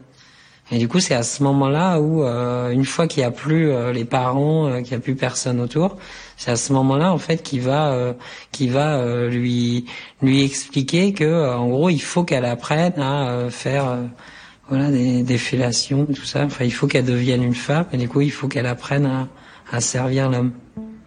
Et 0.72 0.78
du 0.78 0.88
coup, 0.88 0.98
c'est 0.98 1.14
à 1.14 1.22
ce 1.22 1.44
moment-là 1.44 2.00
où, 2.00 2.24
euh, 2.24 2.70
une 2.70 2.84
fois 2.84 3.06
qu'il 3.06 3.22
n'y 3.22 3.26
a 3.26 3.30
plus 3.30 3.70
euh, 3.70 3.92
les 3.92 4.04
parents, 4.04 4.66
euh, 4.66 4.80
qu'il 4.80 4.90
n'y 4.90 4.96
a 4.96 5.00
plus 5.00 5.14
personne 5.14 5.60
autour, 5.60 5.96
c'est 6.36 6.50
à 6.50 6.56
ce 6.56 6.72
moment-là 6.72 7.12
en 7.12 7.18
fait 7.18 7.42
qu'il 7.42 7.60
va, 7.60 8.14
qu'il 8.52 8.72
va 8.72 9.28
lui 9.28 9.86
lui 10.20 10.42
expliquer 10.44 11.12
que, 11.14 11.54
en 11.54 11.68
gros, 11.68 11.88
il 11.88 12.02
faut 12.02 12.24
qu'elle 12.24 12.44
apprenne 12.44 13.00
à 13.00 13.48
faire 13.48 13.98
voilà 14.68 14.90
des, 14.90 15.22
des 15.22 15.38
fellations, 15.38 16.04
tout 16.06 16.24
ça. 16.24 16.44
Enfin, 16.44 16.64
il 16.64 16.72
faut 16.72 16.86
qu'elle 16.86 17.06
devienne 17.06 17.42
une 17.42 17.54
femme, 17.54 17.86
et 17.92 17.96
du 17.96 18.08
coup, 18.08 18.20
il 18.20 18.32
faut 18.32 18.48
qu'elle 18.48 18.66
apprenne 18.66 19.06
à, 19.06 19.28
à 19.72 19.80
servir 19.80 20.30
l'homme. 20.30 20.52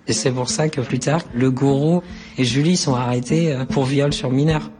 Et 0.09 0.13
c'est 0.13 0.31
pour 0.31 0.49
ça 0.49 0.69
que 0.69 0.81
plus 0.81 0.97
tard, 0.97 1.21
le 1.35 1.51
gourou 1.51 2.01
et 2.39 2.43
Julie 2.43 2.77
sont 2.77 2.95
arrêtés 2.95 3.55
pour 3.69 3.85
viol 3.85 4.11
sur 4.11 4.31
mineur. 4.31 4.71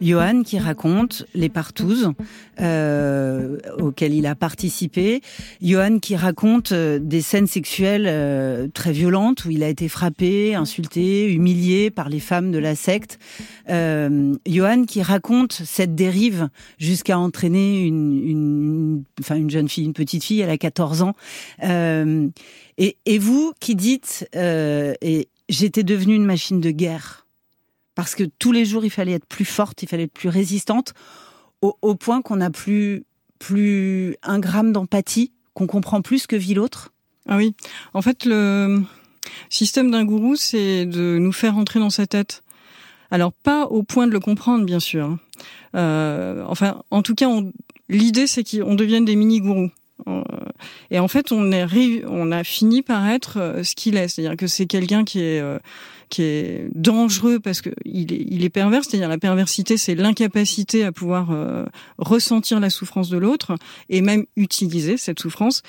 Johan 0.00 0.42
qui 0.42 0.58
raconte 0.58 1.24
les 1.34 1.48
partouzes 1.48 2.12
euh, 2.60 3.58
auxquelles 3.78 4.14
il 4.14 4.26
a 4.26 4.34
participé. 4.34 5.20
Johan 5.62 5.98
qui 5.98 6.16
raconte 6.16 6.72
euh, 6.72 6.98
des 6.98 7.22
scènes 7.22 7.46
sexuelles 7.46 8.06
euh, 8.08 8.68
très 8.72 8.92
violentes 8.92 9.44
où 9.44 9.50
il 9.50 9.62
a 9.62 9.68
été 9.68 9.88
frappé, 9.88 10.54
insulté, 10.54 11.32
humilié 11.32 11.90
par 11.90 12.08
les 12.08 12.20
femmes 12.20 12.50
de 12.50 12.58
la 12.58 12.74
secte. 12.74 13.18
Euh, 13.68 14.34
Johan 14.46 14.84
qui 14.84 15.02
raconte 15.02 15.52
cette 15.52 15.94
dérive 15.94 16.48
jusqu'à 16.78 17.18
entraîner 17.18 17.84
une, 17.84 19.04
jeune 19.48 19.68
fille, 19.68 19.84
une 19.84 19.92
petite 19.92 20.24
fille, 20.24 20.40
elle 20.40 20.50
a 20.50 20.58
14 20.58 21.02
ans. 21.02 21.14
Euh, 21.62 22.28
et, 22.78 22.96
et, 23.06 23.18
vous 23.18 23.52
qui 23.60 23.74
dites, 23.74 24.28
euh, 24.34 24.94
j'étais 25.48 25.82
devenue 25.82 26.14
une 26.14 26.24
machine 26.24 26.60
de 26.60 26.70
guerre 26.70 27.26
parce 28.00 28.14
que 28.14 28.24
tous 28.24 28.50
les 28.50 28.64
jours 28.64 28.82
il 28.82 28.88
fallait 28.88 29.12
être 29.12 29.26
plus 29.26 29.44
forte, 29.44 29.82
il 29.82 29.86
fallait 29.86 30.04
être 30.04 30.14
plus 30.14 30.30
résistante, 30.30 30.94
au, 31.60 31.94
point 31.96 32.22
qu'on 32.22 32.36
n'a 32.36 32.48
plus 32.48 33.04
plus 33.38 34.16
un 34.22 34.38
gramme 34.38 34.72
d'empathie, 34.72 35.32
qu'on 35.52 35.66
comprend 35.66 36.00
plus 36.00 36.26
que 36.26 36.34
vit 36.34 36.54
l'autre. 36.54 36.94
Ah 37.28 37.36
oui, 37.36 37.54
en 37.92 38.00
fait 38.00 38.24
le 38.24 38.82
système 39.50 39.90
d'un 39.90 40.06
gourou, 40.06 40.34
c'est 40.34 40.86
de 40.86 41.18
nous 41.20 41.32
faire 41.32 41.58
entrer 41.58 41.78
dans 41.78 41.90
sa 41.90 42.06
tête. 42.06 42.42
Alors 43.10 43.34
pas 43.34 43.66
au 43.66 43.82
point 43.82 44.06
de 44.06 44.12
le 44.12 44.20
comprendre, 44.20 44.64
bien 44.64 44.80
sûr. 44.80 45.18
Euh, 45.76 46.42
enfin, 46.48 46.80
en 46.90 47.02
tout 47.02 47.14
cas, 47.14 47.28
l'idée 47.90 48.26
c'est 48.26 48.44
qu'on 48.44 48.76
devienne 48.76 49.04
des 49.04 49.14
mini-gourous. 49.14 49.72
Euh, 50.08 50.22
et 50.90 51.00
en 51.00 51.08
fait, 51.08 51.32
on 51.32 51.52
a 51.52 52.44
fini 52.44 52.80
par 52.80 53.06
être 53.10 53.38
euh, 53.38 53.62
ce 53.62 53.74
qu'il 53.74 53.98
est, 53.98 54.08
c'est-à-dire 54.08 54.38
que 54.38 54.46
c'est 54.46 54.64
quelqu'un 54.64 55.04
qui 55.04 55.20
est 55.20 55.42
qui 56.10 56.22
est 56.22 56.68
dangereux 56.74 57.40
parce 57.40 57.62
que 57.62 57.70
il 57.84 58.12
est, 58.12 58.26
il 58.28 58.50
pervers, 58.50 58.84
c'est-à-dire 58.84 59.08
la 59.08 59.18
perversité, 59.18 59.76
c'est 59.76 59.94
l'incapacité 59.94 60.84
à 60.84 60.92
pouvoir 60.92 61.30
euh, 61.30 61.64
ressentir 61.98 62.60
la 62.60 62.68
souffrance 62.68 63.08
de 63.08 63.16
l'autre 63.16 63.54
et 63.88 64.02
même 64.02 64.26
utiliser 64.36 64.96
cette 64.96 65.20
souffrance. 65.20 65.62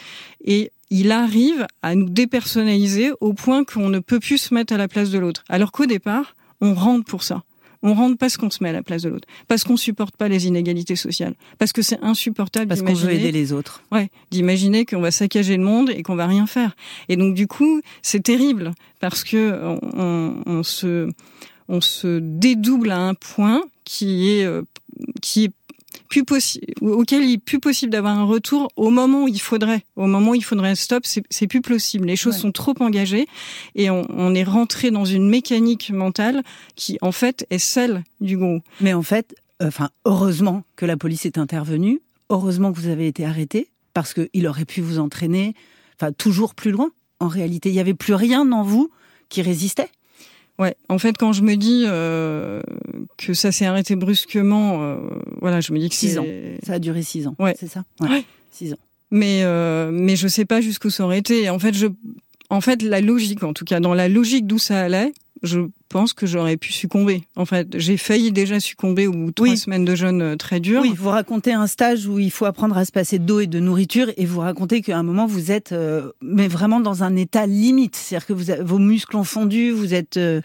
Et 0.43 0.71
il 0.89 1.11
arrive 1.11 1.65
à 1.81 1.95
nous 1.95 2.09
dépersonnaliser 2.09 3.11
au 3.21 3.33
point 3.33 3.63
qu'on 3.63 3.87
ne 3.87 3.99
peut 3.99 4.19
plus 4.19 4.39
se 4.39 4.53
mettre 4.53 4.73
à 4.73 4.77
la 4.77 4.87
place 4.87 5.11
de 5.11 5.19
l'autre. 5.19 5.43
Alors 5.47 5.71
qu'au 5.71 5.85
départ, 5.85 6.35
on 6.59 6.73
rentre 6.73 7.05
pour 7.05 7.23
ça. 7.23 7.43
On 7.83 7.93
rentre 7.93 8.17
parce 8.17 8.37
qu'on 8.37 8.49
se 8.49 8.63
met 8.63 8.69
à 8.69 8.73
la 8.73 8.83
place 8.83 9.01
de 9.01 9.09
l'autre, 9.09 9.27
parce 9.47 9.63
qu'on 9.63 9.77
supporte 9.77 10.15
pas 10.15 10.27
les 10.27 10.47
inégalités 10.47 10.95
sociales, 10.95 11.33
parce 11.57 11.73
que 11.73 11.81
c'est 11.81 11.99
insupportable. 12.01 12.67
Parce 12.67 12.81
qu'on 12.81 12.93
veut 12.93 13.11
aider 13.11 13.31
les 13.31 13.53
autres. 13.53 13.83
Ouais, 13.91 14.09
d'imaginer 14.29 14.85
qu'on 14.85 15.01
va 15.01 15.11
saccager 15.11 15.57
le 15.57 15.63
monde 15.63 15.89
et 15.89 16.03
qu'on 16.03 16.15
va 16.15 16.27
rien 16.27 16.47
faire. 16.47 16.75
Et 17.09 17.15
donc 17.15 17.33
du 17.33 17.47
coup, 17.47 17.81
c'est 18.01 18.23
terrible 18.23 18.73
parce 18.99 19.23
que 19.23 19.77
on, 19.93 20.35
on, 20.45 20.63
se 20.63 21.09
on 21.67 21.81
se 21.81 22.19
dédouble 22.19 22.91
à 22.91 22.99
un 22.99 23.13
point 23.13 23.63
qui 23.83 24.29
est 24.29 24.45
euh, 24.45 24.61
qui 25.21 25.45
est 25.45 25.53
plus 26.09 26.23
possible, 26.23 26.65
auquel 26.81 27.23
il 27.23 27.33
est 27.33 27.37
plus 27.37 27.59
possible 27.59 27.91
d'avoir 27.91 28.17
un 28.17 28.25
retour 28.25 28.69
au 28.75 28.89
moment 28.89 29.23
où 29.23 29.27
il 29.27 29.41
faudrait. 29.41 29.83
Au 29.95 30.07
moment 30.07 30.31
où 30.31 30.35
il 30.35 30.43
faudrait 30.43 30.69
un 30.69 30.75
stop, 30.75 31.05
c'est 31.05 31.47
plus 31.47 31.61
possible. 31.61 32.07
Les 32.07 32.15
choses 32.15 32.37
sont 32.37 32.51
trop 32.51 32.73
engagées 32.79 33.27
et 33.75 33.89
on, 33.89 34.05
on, 34.09 34.35
est 34.35 34.43
rentré 34.43 34.91
dans 34.91 35.05
une 35.05 35.29
mécanique 35.29 35.89
mentale 35.91 36.43
qui, 36.75 36.97
en 37.01 37.11
fait, 37.11 37.45
est 37.49 37.59
celle 37.59 38.03
du 38.19 38.37
groupe. 38.37 38.63
Mais 38.79 38.93
en 38.93 39.03
fait, 39.03 39.35
euh, 39.61 39.67
enfin, 39.67 39.89
heureusement 40.05 40.63
que 40.75 40.85
la 40.85 40.97
police 40.97 41.25
est 41.25 41.37
intervenue. 41.37 42.01
Heureusement 42.29 42.71
que 42.71 42.79
vous 42.79 42.89
avez 42.89 43.07
été 43.07 43.25
arrêté 43.25 43.67
parce 43.93 44.13
qu'il 44.13 44.47
aurait 44.47 44.65
pu 44.65 44.81
vous 44.81 44.99
entraîner, 44.99 45.53
enfin, 45.99 46.11
toujours 46.11 46.55
plus 46.55 46.71
loin. 46.71 46.91
En 47.19 47.27
réalité, 47.27 47.69
il 47.69 47.73
n'y 47.73 47.79
avait 47.79 47.93
plus 47.93 48.13
rien 48.13 48.51
en 48.51 48.63
vous 48.63 48.89
qui 49.29 49.41
résistait. 49.41 49.89
Ouais, 50.61 50.75
en 50.89 50.99
fait, 50.99 51.17
quand 51.17 51.33
je 51.33 51.41
me 51.41 51.55
dis 51.55 51.85
euh, 51.87 52.61
que 53.17 53.33
ça 53.33 53.51
s'est 53.51 53.65
arrêté 53.65 53.95
brusquement, 53.95 54.83
euh, 54.83 54.97
voilà, 55.41 55.59
je 55.59 55.73
me 55.73 55.79
dis 55.79 55.89
que 55.89 55.95
six 55.95 56.19
ans. 56.19 56.25
Ça 56.61 56.73
a 56.73 56.79
duré 56.79 57.01
six 57.01 57.25
ans. 57.25 57.35
Ouais, 57.39 57.55
c'est 57.59 57.67
ça. 57.67 57.83
Ouais, 57.99 58.23
six 58.51 58.71
ans. 58.71 58.77
Mais 59.09 59.41
euh, 59.41 59.89
mais 59.91 60.15
je 60.15 60.27
sais 60.27 60.45
pas 60.45 60.61
jusqu'où 60.61 60.91
ça 60.91 61.03
aurait 61.03 61.17
été. 61.17 61.49
En 61.49 61.57
fait, 61.57 61.73
je, 61.73 61.87
en 62.51 62.61
fait, 62.61 62.83
la 62.83 63.01
logique, 63.01 63.41
en 63.41 63.53
tout 63.53 63.65
cas, 63.65 63.79
dans 63.79 63.95
la 63.95 64.07
logique 64.07 64.45
d'où 64.45 64.59
ça 64.59 64.79
allait, 64.79 65.13
je 65.43 65.61
pense 65.89 66.13
que 66.13 66.25
j'aurais 66.25 66.57
pu 66.57 66.71
succomber. 66.71 67.23
En 67.35 67.45
fait, 67.45 67.67
j'ai 67.77 67.97
failli 67.97 68.31
déjà 68.31 68.59
succomber 68.59 69.07
au 69.07 69.11
bout 69.11 69.27
de 69.27 69.31
trois 69.31 69.55
semaines 69.55 69.85
de 69.85 69.95
jeûne 69.95 70.21
euh, 70.21 70.35
très 70.35 70.59
dur. 70.59 70.81
Oui, 70.81 70.93
vous 70.95 71.09
racontez 71.09 71.51
un 71.53 71.67
stage 71.67 72.07
où 72.07 72.19
il 72.19 72.31
faut 72.31 72.45
apprendre 72.45 72.77
à 72.77 72.85
se 72.85 72.91
passer 72.91 73.19
d'eau 73.19 73.39
et 73.39 73.47
de 73.47 73.59
nourriture, 73.59 74.07
et 74.17 74.25
vous 74.25 74.39
racontez 74.41 74.81
qu'à 74.81 74.97
un 74.97 75.03
moment 75.03 75.25
vous 75.25 75.51
êtes, 75.51 75.71
euh, 75.71 76.11
mais 76.21 76.47
vraiment 76.47 76.79
dans 76.79 77.03
un 77.03 77.15
état 77.15 77.47
limite, 77.47 77.95
c'est-à-dire 77.95 78.27
que 78.27 78.33
vous 78.33 78.65
vos 78.65 78.77
muscles 78.77 79.17
ont 79.17 79.23
fondu, 79.23 79.71
vous 79.71 79.93
êtes 79.93 80.17
euh, 80.17 80.41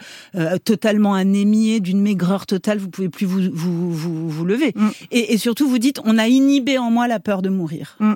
totalement 0.65 1.15
anémié, 1.15 1.81
d'une 1.81 2.01
maigreur 2.01 2.47
totale, 2.47 2.79
vous 2.79 2.89
pouvez 2.89 3.09
plus 3.09 3.27
vous 3.27 3.43
vous 3.53 3.93
vous, 3.93 4.29
vous 4.31 4.45
lever, 4.45 4.73
mm. 4.75 4.89
et, 5.11 5.35
et, 5.35 5.39
surtout 5.39 5.69
vous 5.69 5.79
dites, 5.79 6.01
on 6.05 6.19
a 6.19 6.27
inhibé 6.27 6.79
en 6.79 6.91
moi 6.91 7.07
la 7.07 7.21
peur 7.21 7.43
de 7.43 7.51
mourir. 7.51 7.97
Mm. 8.01 8.15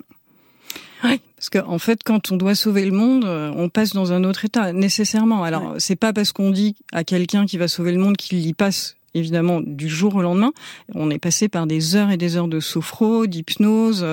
Oui, 1.04 1.20
parce 1.40 1.49
qu'en 1.49 1.73
en 1.73 1.78
fait, 1.78 2.02
quand 2.04 2.32
on 2.32 2.37
doit 2.37 2.54
sauver 2.54 2.85
le 2.85 2.92
monde, 2.92 3.25
euh, 3.25 3.50
on 3.56 3.70
passe 3.70 3.94
dans 3.94 4.12
un 4.12 4.25
autre 4.25 4.44
état 4.44 4.75
nécessairement. 4.75 5.42
Alors, 5.42 5.76
c'est 5.78 5.97
pas 5.97 6.12
parce 6.12 6.32
qu'on 6.32 6.50
dit 6.50 6.76
à 6.92 7.02
quelqu'un 7.02 7.47
qui 7.47 7.56
va 7.56 7.66
sauver 7.66 7.92
le 7.92 7.99
monde 7.99 8.18
qu'il 8.18 8.47
y 8.47 8.52
passe 8.52 8.97
évidemment 9.14 9.62
du 9.62 9.88
jour 9.88 10.16
au 10.16 10.20
lendemain. 10.20 10.52
On 10.94 11.11
est 11.11 11.18
passé 11.18 11.49
par 11.49 11.66
des 11.66 11.97
heures 11.97 12.11
et 12.11 12.18
des 12.18 12.37
heures 12.37 12.47
de 12.47 12.61
sophro, 12.61 13.26
d'hypnose, 13.26 14.06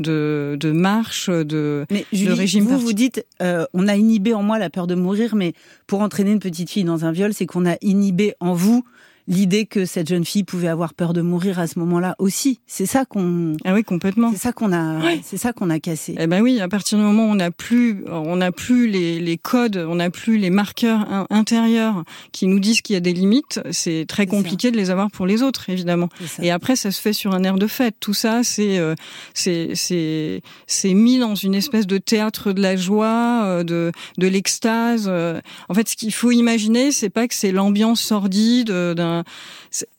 de, 0.00 0.56
de 0.58 0.72
marche, 0.72 1.30
de, 1.30 1.86
mais 1.88 2.04
Julie, 2.12 2.32
régime. 2.32 2.64
Vous 2.64 2.80
vous 2.80 2.92
dites, 2.92 3.24
euh, 3.40 3.64
on 3.74 3.86
a 3.86 3.94
inhibé 3.94 4.34
en 4.34 4.42
moi 4.42 4.58
la 4.58 4.68
peur 4.68 4.88
de 4.88 4.96
mourir, 4.96 5.36
mais 5.36 5.54
pour 5.86 6.00
entraîner 6.00 6.32
une 6.32 6.40
petite 6.40 6.68
fille 6.68 6.84
dans 6.84 7.04
un 7.04 7.12
viol, 7.12 7.32
c'est 7.32 7.46
qu'on 7.46 7.64
a 7.64 7.76
inhibé 7.80 8.34
en 8.40 8.54
vous 8.54 8.84
l'idée 9.28 9.66
que 9.66 9.84
cette 9.84 10.08
jeune 10.08 10.24
fille 10.24 10.44
pouvait 10.44 10.68
avoir 10.68 10.94
peur 10.94 11.12
de 11.12 11.20
mourir 11.20 11.58
à 11.58 11.66
ce 11.66 11.78
moment-là 11.78 12.14
aussi. 12.18 12.60
C'est 12.66 12.86
ça 12.86 13.04
qu'on. 13.04 13.54
Ah 13.64 13.74
oui, 13.74 13.84
complètement. 13.84 14.30
C'est 14.32 14.38
ça 14.38 14.52
qu'on 14.52 14.72
a. 14.72 15.00
C'est 15.22 15.36
ça 15.36 15.52
qu'on 15.52 15.70
a 15.70 15.78
cassé. 15.78 16.14
Eh 16.18 16.26
ben 16.26 16.42
oui, 16.42 16.60
à 16.60 16.68
partir 16.68 16.98
du 16.98 17.04
moment 17.04 17.24
où 17.24 17.30
on 17.30 17.34
n'a 17.34 17.50
plus, 17.50 18.04
on 18.08 18.36
n'a 18.36 18.52
plus 18.52 18.88
les, 18.88 19.20
les 19.20 19.38
codes, 19.38 19.76
on 19.76 19.96
n'a 19.96 20.10
plus 20.10 20.38
les 20.38 20.50
marqueurs 20.50 21.26
intérieurs 21.30 22.04
qui 22.32 22.46
nous 22.46 22.60
disent 22.60 22.80
qu'il 22.80 22.94
y 22.94 22.96
a 22.96 23.00
des 23.00 23.12
limites, 23.12 23.60
c'est 23.70 24.06
très 24.08 24.26
compliqué 24.26 24.70
de 24.70 24.76
les 24.76 24.90
avoir 24.90 25.10
pour 25.10 25.26
les 25.26 25.42
autres, 25.42 25.70
évidemment. 25.70 26.08
Et 26.40 26.50
après, 26.50 26.76
ça 26.76 26.90
se 26.90 27.00
fait 27.00 27.12
sur 27.12 27.34
un 27.34 27.44
air 27.44 27.56
de 27.56 27.66
fête. 27.66 27.96
Tout 28.00 28.14
ça, 28.14 28.42
c'est 28.42 28.78
euh, 28.78 28.94
c'est 29.34 29.70
c'est 29.74 30.42
c'est 30.66 30.94
mis 30.94 31.18
dans 31.18 31.34
une 31.34 31.54
espèce 31.54 31.86
de 31.86 31.98
théâtre 31.98 32.52
de 32.52 32.60
la 32.60 32.76
joie, 32.76 33.42
euh, 33.44 33.64
de 33.64 33.92
de 34.18 34.26
l'extase. 34.26 35.06
Euh. 35.08 35.40
En 35.68 35.74
fait, 35.74 35.88
ce 35.88 35.96
qu'il 35.96 36.12
faut 36.12 36.30
imaginer, 36.30 36.92
c'est 36.92 37.10
pas 37.10 37.28
que 37.28 37.34
c'est 37.34 37.52
l'ambiance 37.52 38.00
sordide 38.00 38.70
d'un 38.70 39.11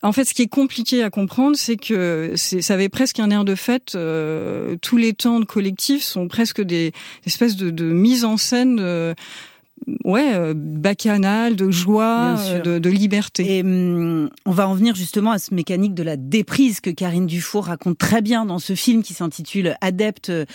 en 0.02 0.12
fait, 0.12 0.26
ce 0.26 0.34
qui 0.34 0.44
est 0.44 0.48
compliqué 0.48 1.04
à 1.04 1.10
comprendre, 1.10 1.56
c'est 1.56 1.78
que 1.78 2.34
ça 2.36 2.74
avait 2.74 2.90
presque 2.90 3.20
un 3.20 3.30
air 3.30 3.46
de 3.46 3.56
fête. 3.56 3.94
Euh, 3.96 4.76
tous 4.82 4.98
les 4.98 5.14
temps 5.14 5.40
de 5.40 5.46
collectif 5.46 6.04
sont 6.04 6.28
presque 6.28 6.62
des, 6.62 6.94
espèces 7.26 7.56
de, 7.56 7.84
mise 7.84 8.26
en 8.26 8.38
scène. 8.38 8.78
De, 8.78 9.16
ouais, 10.04 10.34
euh, 10.34 10.54
bacchanal, 10.56 11.56
de 11.56 11.72
joie, 11.72 12.36
euh, 12.40 12.80
de, 12.80 12.90
liberté. 12.90 13.58
Et 13.58 13.62
hum, 13.62 14.30
on 14.46 14.52
va 14.52 14.68
en 14.68 14.74
venir 14.74 14.96
justement 14.96 15.32
à 15.32 15.40
ce 15.40 15.54
mécanique 15.54 15.94
de 15.94 16.04
la 16.04 16.18
déprise 16.18 16.80
que 16.80 16.90
Karine 16.90 17.26
Dufour 17.26 17.66
raconte 17.66 17.98
très 17.98 18.22
bien 18.22 18.46
dans 18.46 18.60
ce 18.60 18.76
film 18.76 19.04
qui 19.04 19.14
s'intitule 19.14 19.76
Adepte 19.82 20.30
euh, 20.30 20.46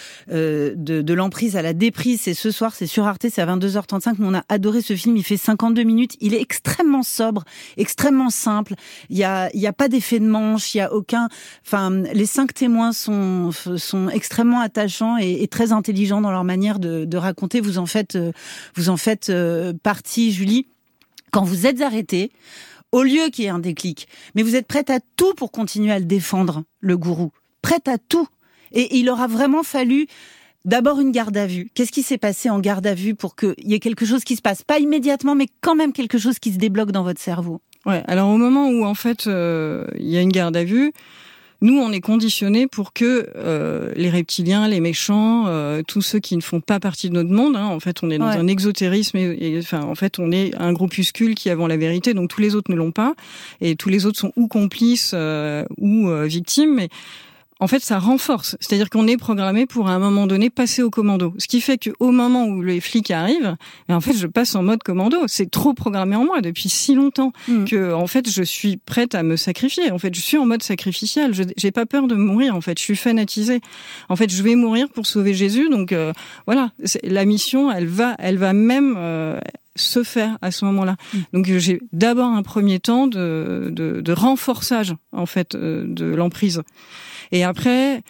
de, 0.76 1.02
de 1.02 1.14
l'emprise 1.14 1.56
à 1.56 1.62
la 1.62 1.72
déprise. 1.72 2.22
C'est 2.22 2.34
ce 2.34 2.50
soir, 2.50 2.74
c'est 2.74 2.86
sur 2.86 3.06
Arte, 3.06 3.26
c'est 3.30 3.42
à 3.42 3.46
22h35. 3.46 4.16
on 4.20 4.34
a 4.34 4.44
adoré 4.48 4.82
ce 4.82 4.94
film. 4.94 5.16
Il 5.16 5.24
fait 5.24 5.36
52 5.36 5.82
minutes. 5.82 6.16
Il 6.20 6.34
est 6.34 6.40
extrêmement 6.40 7.02
sobre, 7.02 7.44
extrêmement 7.76 8.30
simple. 8.30 8.74
Il 9.10 9.16
y 9.16 9.24
a, 9.24 9.50
il 9.54 9.60
y 9.60 9.66
a 9.66 9.72
pas 9.72 9.88
d'effet 9.88 10.20
de 10.20 10.26
manche. 10.26 10.74
Il 10.74 10.78
y 10.78 10.80
a 10.80 10.92
aucun. 10.92 11.28
Enfin, 11.66 11.90
les 11.90 12.26
cinq 12.26 12.54
témoins 12.54 12.92
sont 12.92 13.50
sont 13.76 14.08
extrêmement 14.08 14.60
attachants 14.60 15.18
et, 15.18 15.42
et 15.42 15.48
très 15.48 15.72
intelligents 15.72 16.20
dans 16.20 16.30
leur 16.30 16.44
manière 16.44 16.78
de, 16.78 17.04
de 17.04 17.16
raconter. 17.16 17.60
Vous 17.60 17.78
en 17.78 17.86
faites, 17.86 18.18
vous 18.74 18.88
en 18.88 18.96
faites 18.96 19.17
euh, 19.30 19.72
partie, 19.82 20.32
Julie, 20.32 20.66
quand 21.30 21.44
vous 21.44 21.66
êtes 21.66 21.80
arrêtée, 21.80 22.30
au 22.92 23.02
lieu 23.02 23.28
qu'il 23.30 23.44
y 23.44 23.48
ait 23.48 23.50
un 23.50 23.58
déclic, 23.58 24.08
mais 24.34 24.42
vous 24.42 24.56
êtes 24.56 24.66
prête 24.66 24.90
à 24.90 25.00
tout 25.16 25.34
pour 25.34 25.52
continuer 25.52 25.92
à 25.92 25.98
le 25.98 26.06
défendre, 26.06 26.64
le 26.80 26.96
gourou. 26.96 27.30
Prête 27.60 27.88
à 27.88 27.98
tout. 27.98 28.28
Et 28.72 28.98
il 28.98 29.10
aura 29.10 29.26
vraiment 29.26 29.62
fallu 29.62 30.06
D'abord 30.64 31.00
une 31.00 31.12
garde 31.12 31.36
à 31.36 31.46
vue. 31.46 31.70
Qu'est-ce 31.72 31.92
qui 31.92 32.02
s'est 32.02 32.18
passé 32.18 32.50
en 32.50 32.58
garde 32.58 32.86
à 32.86 32.92
vue 32.92 33.14
pour 33.14 33.36
qu'il 33.36 33.54
y 33.58 33.72
ait 33.74 33.78
quelque 33.78 34.04
chose 34.04 34.22
qui 34.22 34.36
se 34.36 34.42
passe? 34.42 34.62
Pas 34.62 34.78
immédiatement, 34.78 35.34
mais 35.34 35.46
quand 35.62 35.74
même 35.74 35.94
quelque 35.94 36.18
chose 36.18 36.38
qui 36.38 36.52
se 36.52 36.58
débloque 36.58 36.90
dans 36.90 37.04
votre 37.04 37.20
cerveau. 37.20 37.62
Ouais. 37.86 38.02
Alors 38.06 38.28
au 38.28 38.36
moment 38.36 38.68
où 38.68 38.84
en 38.84 38.94
fait 38.94 39.26
euh, 39.28 39.86
il 39.98 40.08
y 40.08 40.18
a 40.18 40.20
une 40.20 40.32
garde 40.32 40.56
à 40.56 40.64
vue, 40.64 40.92
nous, 41.60 41.76
on 41.76 41.90
est 41.90 42.00
conditionné 42.00 42.68
pour 42.68 42.92
que 42.92 43.30
euh, 43.34 43.92
les 43.96 44.10
reptiliens, 44.10 44.68
les 44.68 44.80
méchants, 44.80 45.46
euh, 45.48 45.82
tous 45.86 46.02
ceux 46.02 46.20
qui 46.20 46.36
ne 46.36 46.40
font 46.40 46.60
pas 46.60 46.78
partie 46.78 47.08
de 47.08 47.14
notre 47.14 47.30
monde, 47.30 47.56
hein, 47.56 47.66
en 47.66 47.80
fait, 47.80 48.02
on 48.04 48.10
est 48.10 48.18
dans 48.18 48.26
un 48.26 48.46
exotérisme. 48.46 49.16
Et, 49.16 49.58
enfin, 49.58 49.82
en 49.82 49.96
fait, 49.96 50.20
on 50.20 50.30
est 50.30 50.54
un 50.56 50.72
groupuscule 50.72 51.34
qui 51.34 51.50
avons 51.50 51.66
la 51.66 51.76
vérité, 51.76 52.14
donc 52.14 52.30
tous 52.30 52.40
les 52.40 52.54
autres 52.54 52.70
ne 52.70 52.76
l'ont 52.76 52.92
pas, 52.92 53.14
et 53.60 53.74
tous 53.74 53.88
les 53.88 54.06
autres 54.06 54.18
sont 54.18 54.32
ou 54.36 54.46
complices 54.46 55.12
euh, 55.14 55.64
ou 55.78 56.08
victimes. 56.26 56.74
Mais 56.74 56.88
en 57.60 57.66
fait, 57.66 57.80
ça 57.80 57.98
renforce. 57.98 58.56
C'est-à-dire 58.60 58.88
qu'on 58.90 59.06
est 59.06 59.16
programmé 59.16 59.66
pour 59.66 59.88
à 59.88 59.92
un 59.92 59.98
moment 59.98 60.26
donné 60.26 60.50
passer 60.50 60.82
au 60.82 60.90
commando. 60.90 61.34
Ce 61.38 61.48
qui 61.48 61.60
fait 61.60 61.78
qu'au 61.78 62.10
moment 62.10 62.44
où 62.44 62.62
les 62.62 62.80
flics 62.80 63.10
arrivent, 63.10 63.56
en 63.88 64.00
fait, 64.00 64.14
je 64.14 64.26
passe 64.26 64.54
en 64.54 64.62
mode 64.62 64.82
commando. 64.82 65.18
C'est 65.26 65.50
trop 65.50 65.74
programmé 65.74 66.16
en 66.16 66.24
moi 66.24 66.40
depuis 66.40 66.68
si 66.68 66.94
longtemps 66.94 67.32
hmm. 67.48 67.64
que, 67.64 67.92
en 67.92 68.06
fait, 68.06 68.30
je 68.30 68.42
suis 68.42 68.76
prête 68.76 69.14
à 69.14 69.22
me 69.22 69.36
sacrifier. 69.36 69.90
En 69.90 69.98
fait, 69.98 70.14
je 70.14 70.20
suis 70.20 70.38
en 70.38 70.46
mode 70.46 70.62
sacrificiel. 70.62 71.34
Je 71.34 71.42
j'ai 71.56 71.70
pas 71.72 71.86
peur 71.86 72.06
de 72.06 72.14
mourir. 72.14 72.54
En 72.54 72.60
fait, 72.60 72.78
je 72.78 72.84
suis 72.84 72.96
fanatisée. 72.96 73.60
En 74.08 74.16
fait, 74.16 74.30
je 74.30 74.42
vais 74.42 74.54
mourir 74.54 74.88
pour 74.88 75.06
sauver 75.06 75.34
Jésus. 75.34 75.68
Donc 75.68 75.92
euh, 75.92 76.12
voilà, 76.46 76.72
la 77.02 77.24
mission, 77.24 77.72
elle 77.72 77.86
va, 77.86 78.14
elle 78.18 78.38
va 78.38 78.52
même 78.52 78.94
euh, 78.96 79.40
se 79.80 80.02
faire 80.02 80.38
à 80.42 80.50
ce 80.50 80.64
moment-là. 80.66 80.96
Hmm. 81.12 81.18
Donc 81.32 81.46
j'ai 81.46 81.80
d'abord 81.92 82.28
un 82.28 82.42
premier 82.42 82.80
temps 82.80 83.06
de, 83.06 83.68
de, 83.70 84.00
de 84.00 84.12
renforçage 84.12 84.94
en 85.12 85.26
fait 85.26 85.54
euh, 85.54 85.84
de 85.86 86.06
l'emprise. 86.06 86.62
Et 87.32 87.44
après, 87.44 88.02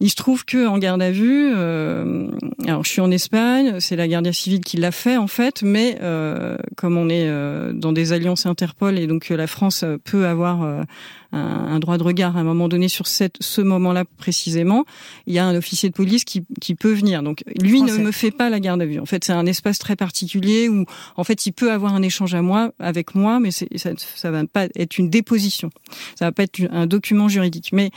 il 0.00 0.10
se 0.10 0.14
trouve 0.14 0.44
que 0.44 0.66
en 0.66 0.78
garde 0.78 1.02
à 1.02 1.10
vue, 1.10 1.52
euh, 1.56 2.28
alors 2.66 2.84
je 2.84 2.90
suis 2.90 3.00
en 3.00 3.10
Espagne, 3.10 3.80
c'est 3.80 3.96
la 3.96 4.06
Guardia 4.06 4.32
civile 4.32 4.60
qui 4.60 4.76
l'a 4.76 4.92
fait 4.92 5.16
en 5.16 5.26
fait, 5.26 5.62
mais 5.62 5.98
euh, 6.02 6.56
comme 6.76 6.96
on 6.96 7.08
est 7.08 7.28
euh, 7.28 7.72
dans 7.72 7.92
des 7.92 8.12
alliances 8.12 8.46
Interpol 8.46 8.96
et 8.96 9.08
donc 9.08 9.28
la 9.28 9.48
France 9.48 9.84
peut 10.04 10.26
avoir 10.26 10.62
un, 10.62 10.84
un, 11.32 11.78
droit 11.80 11.98
de 11.98 12.04
regard 12.04 12.36
à 12.36 12.40
un 12.40 12.44
moment 12.44 12.68
donné 12.68 12.86
sur 12.86 13.08
cette, 13.08 13.36
ce 13.40 13.60
moment-là 13.60 14.04
précisément, 14.04 14.84
il 15.26 15.34
y 15.34 15.40
a 15.40 15.46
un 15.46 15.56
officier 15.56 15.88
de 15.88 15.94
police 15.94 16.24
qui, 16.24 16.44
qui 16.60 16.76
peut 16.76 16.92
venir. 16.92 17.24
Donc 17.24 17.42
lui 17.60 17.82
ne 17.82 17.96
me 17.98 18.12
fait 18.12 18.30
pas 18.30 18.50
la 18.50 18.60
garde 18.60 18.80
à 18.80 18.86
vue. 18.86 19.00
En 19.00 19.06
fait, 19.06 19.24
c'est 19.24 19.32
un 19.32 19.46
espace 19.46 19.80
très 19.80 19.96
particulier 19.96 20.68
où 20.68 20.84
en 21.16 21.24
fait 21.24 21.44
il 21.46 21.52
peut 21.52 21.72
avoir 21.72 21.94
un 21.94 22.02
échange 22.02 22.34
à 22.34 22.42
moi 22.42 22.70
avec 22.78 23.16
moi, 23.16 23.40
mais 23.40 23.50
ça, 23.50 23.66
ça 23.96 24.30
va 24.30 24.46
pas 24.46 24.68
être 24.76 24.98
une 24.98 25.10
déposition, 25.10 25.70
ça 26.16 26.26
va 26.26 26.32
pas 26.32 26.44
être 26.44 26.60
un 26.70 26.86
document 26.86 27.28
juridique, 27.28 27.70
mais 27.72 27.90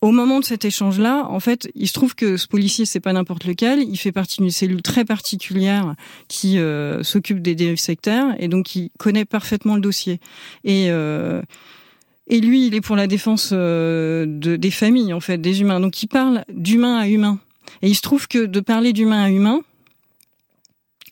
au 0.00 0.12
moment 0.12 0.40
de 0.40 0.44
cet 0.44 0.64
échange-là, 0.64 1.26
en 1.28 1.40
fait, 1.40 1.70
il 1.74 1.86
se 1.86 1.92
trouve 1.92 2.14
que 2.14 2.36
ce 2.36 2.46
policier, 2.46 2.86
c'est 2.86 3.00
pas 3.00 3.12
n'importe 3.12 3.44
lequel. 3.44 3.82
Il 3.82 3.98
fait 3.98 4.12
partie 4.12 4.38
d'une 4.38 4.50
cellule 4.50 4.80
très 4.82 5.04
particulière 5.04 5.94
qui 6.26 6.58
euh, 6.58 7.02
s'occupe 7.02 7.42
des 7.42 7.54
dérives 7.54 7.78
sectaires 7.78 8.34
et 8.38 8.48
donc 8.48 8.74
il 8.76 8.90
connaît 8.98 9.26
parfaitement 9.26 9.74
le 9.74 9.82
dossier. 9.82 10.18
Et 10.64 10.86
euh, 10.88 11.42
et 12.30 12.40
lui, 12.40 12.68
il 12.68 12.74
est 12.74 12.80
pour 12.80 12.94
la 12.94 13.08
défense 13.08 13.50
euh, 13.52 14.24
de, 14.24 14.54
des 14.54 14.70
familles, 14.70 15.12
en 15.12 15.20
fait, 15.20 15.38
des 15.38 15.60
humains. 15.60 15.80
Donc 15.80 16.00
il 16.02 16.06
parle 16.06 16.44
d'humain 16.48 16.96
à 16.96 17.08
humain. 17.08 17.40
Et 17.82 17.88
il 17.88 17.94
se 17.94 18.02
trouve 18.02 18.28
que 18.28 18.46
de 18.46 18.60
parler 18.60 18.92
d'humain 18.92 19.24
à 19.24 19.30
humain, 19.30 19.60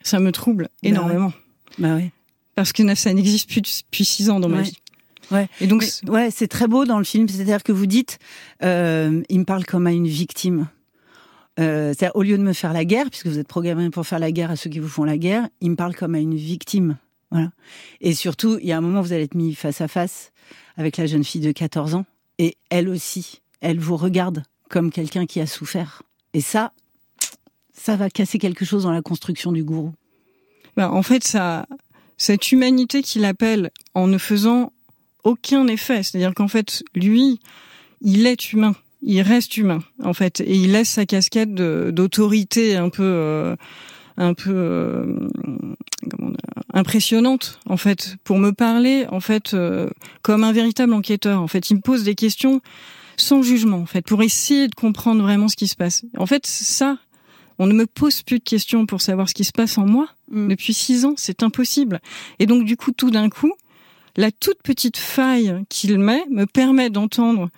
ça 0.03 0.21
me 0.21 0.33
trouble 0.33 0.65
bah 0.65 0.89
énormément. 0.89 1.33
Bah 1.79 1.97
oui. 1.97 2.11
Parce 2.55 2.73
que 2.73 2.95
ça 2.95 3.13
n'existe 3.13 3.51
plus 3.51 3.61
depuis 3.61 4.05
six 4.05 4.31
ans 4.31 4.41
dans 4.41 4.49
ma 4.49 4.63
vie. 4.63 4.79
Ouais. 5.31 5.49
Et 5.61 5.67
donc, 5.67 5.85
ouais, 6.07 6.31
c'est 6.31 6.49
très 6.49 6.67
beau 6.67 6.85
dans 6.85 6.99
le 6.99 7.05
film. 7.05 7.29
C'est-à-dire 7.29 7.63
que 7.63 7.73
vous 7.73 7.87
dites, 7.87 8.19
euh, 8.63 9.23
il 9.29 9.41
me 9.41 9.45
parle 9.45 9.65
comme 9.65 9.87
à 9.87 9.93
une 9.93 10.07
victime. 10.07 10.69
Euh, 11.59 11.89
c'est-à-dire, 11.89 12.15
au 12.15 12.23
lieu 12.23 12.39
de 12.39 12.43
me 12.43 12.53
faire 12.53 12.73
la 12.73 12.85
guerre, 12.85 13.11
puisque 13.11 13.27
vous 13.27 13.39
êtes 13.39 13.49
programmé 13.49 13.91
pour 13.91 14.07
faire 14.07 14.19
la 14.19 14.31
guerre 14.31 14.51
à 14.51 14.57
ceux 14.57 14.71
qui 14.71 14.79
vous 14.79 14.89
font 14.89 15.05
la 15.05 15.19
guerre, 15.19 15.49
il 15.61 15.71
me 15.71 15.77
parle 15.77 15.95
comme 15.95 16.15
à 16.15 16.21
une 16.21 16.37
victime. 16.37 16.97
Voilà. 17.31 17.51
Et 18.01 18.15
surtout, 18.15 18.59
il 18.61 18.67
y 18.67 18.73
a 18.73 18.79
un 18.79 18.81
moment, 18.81 19.03
vous 19.03 19.13
allez 19.13 19.25
être 19.25 19.35
mis 19.35 19.55
face 19.55 19.81
à 19.81 19.89
face 19.89 20.33
avec 20.77 20.97
la 20.97 21.07
jeune 21.07 21.25
fille 21.25 21.41
de 21.41 21.53
14 21.53 21.95
ans, 21.95 22.07
et 22.39 22.57
elle 22.71 22.89
aussi, 22.89 23.43
elle 23.61 23.81
vous 23.81 23.97
regarde 23.97 24.45
comme 24.71 24.93
quelqu'un 24.93 25.27
qui 25.27 25.41
a 25.41 25.47
souffert. 25.47 26.03
Et 26.33 26.41
ça, 26.41 26.73
ça 27.73 27.97
va 27.97 28.09
casser 28.09 28.39
quelque 28.39 28.65
chose 28.65 28.85
dans 28.85 28.93
la 28.93 29.03
construction 29.03 29.51
du 29.51 29.65
gourou. 29.65 29.93
Ben, 30.77 30.89
en 30.89 31.03
fait, 31.03 31.25
ça, 31.25 31.67
cette 32.17 32.53
humanité 32.53 33.03
qu'il 33.03 33.25
appelle 33.25 33.71
en 33.95 34.07
ne 34.07 34.19
faisant 34.19 34.73
aucun 35.25 35.67
effet. 35.67 36.03
C'est-à-dire 36.03 36.35
qu'en 36.35 36.49
fait, 36.49 36.83
lui, 36.95 37.41
il 38.01 38.27
est 38.27 38.53
humain. 38.53 38.75
Il 39.03 39.21
reste 39.23 39.57
humain, 39.57 39.79
en 40.03 40.13
fait, 40.13 40.41
et 40.41 40.57
il 40.57 40.73
laisse 40.73 40.89
sa 40.89 41.07
casquette 41.07 41.55
d'autorité 41.55 42.75
un 42.75 42.89
peu, 42.89 43.05
euh, 43.05 43.55
un 44.17 44.35
peu 44.35 44.51
euh, 44.51 45.07
impressionnante, 46.75 47.61
en 47.67 47.77
fait, 47.77 48.17
pour 48.25 48.39
me 48.39 48.51
parler, 48.51 49.07
en 49.11 49.21
fait, 49.21 49.55
euh, 49.55 49.89
comme 50.23 50.43
un 50.43 50.51
véritable 50.51 50.93
enquêteur. 50.95 51.41
En 51.41 51.47
fait, 51.47 51.71
il 51.71 51.77
me 51.77 51.81
pose 51.81 52.03
des 52.03 52.17
questions 52.17 52.61
sans 53.17 53.43
jugement, 53.43 53.79
en 53.79 53.87
fait, 53.87 54.03
pour 54.03 54.21
essayer 54.23 54.67
de 54.67 54.75
comprendre 54.75 55.23
vraiment 55.23 55.47
ce 55.47 55.57
qui 55.57 55.69
se 55.69 55.77
passe. 55.77 56.05
En 56.17 56.27
fait, 56.27 56.45
ça, 56.45 56.99
on 57.61 57.67
ne 57.67 57.75
me 57.75 57.87
pose 57.87 58.23
plus 58.23 58.39
de 58.39 58.45
questions 58.45 58.87
pour 58.87 59.01
savoir 59.01 59.29
ce 59.29 59.35
qui 59.35 59.45
se 59.45 59.53
passe 59.53 59.79
en 59.79 59.87
moi. 59.87 60.09
Mm. 60.31 60.49
Depuis 60.49 60.75
six 60.75 61.05
ans, 61.05 61.15
c'est 61.17 61.45
impossible. 61.45 62.01
Et 62.41 62.47
donc, 62.47 62.65
du 62.65 62.77
coup, 62.77 62.91
tout 62.91 63.11
d'un 63.11 63.29
coup, 63.29 63.53
la 64.19 64.33
toute 64.33 64.63
petite 64.63 64.97
faille 64.97 65.65
qu'il 65.71 65.99
met 65.99 66.25
me 66.29 66.45
permet 66.45 66.91
d'entendre 66.91 67.49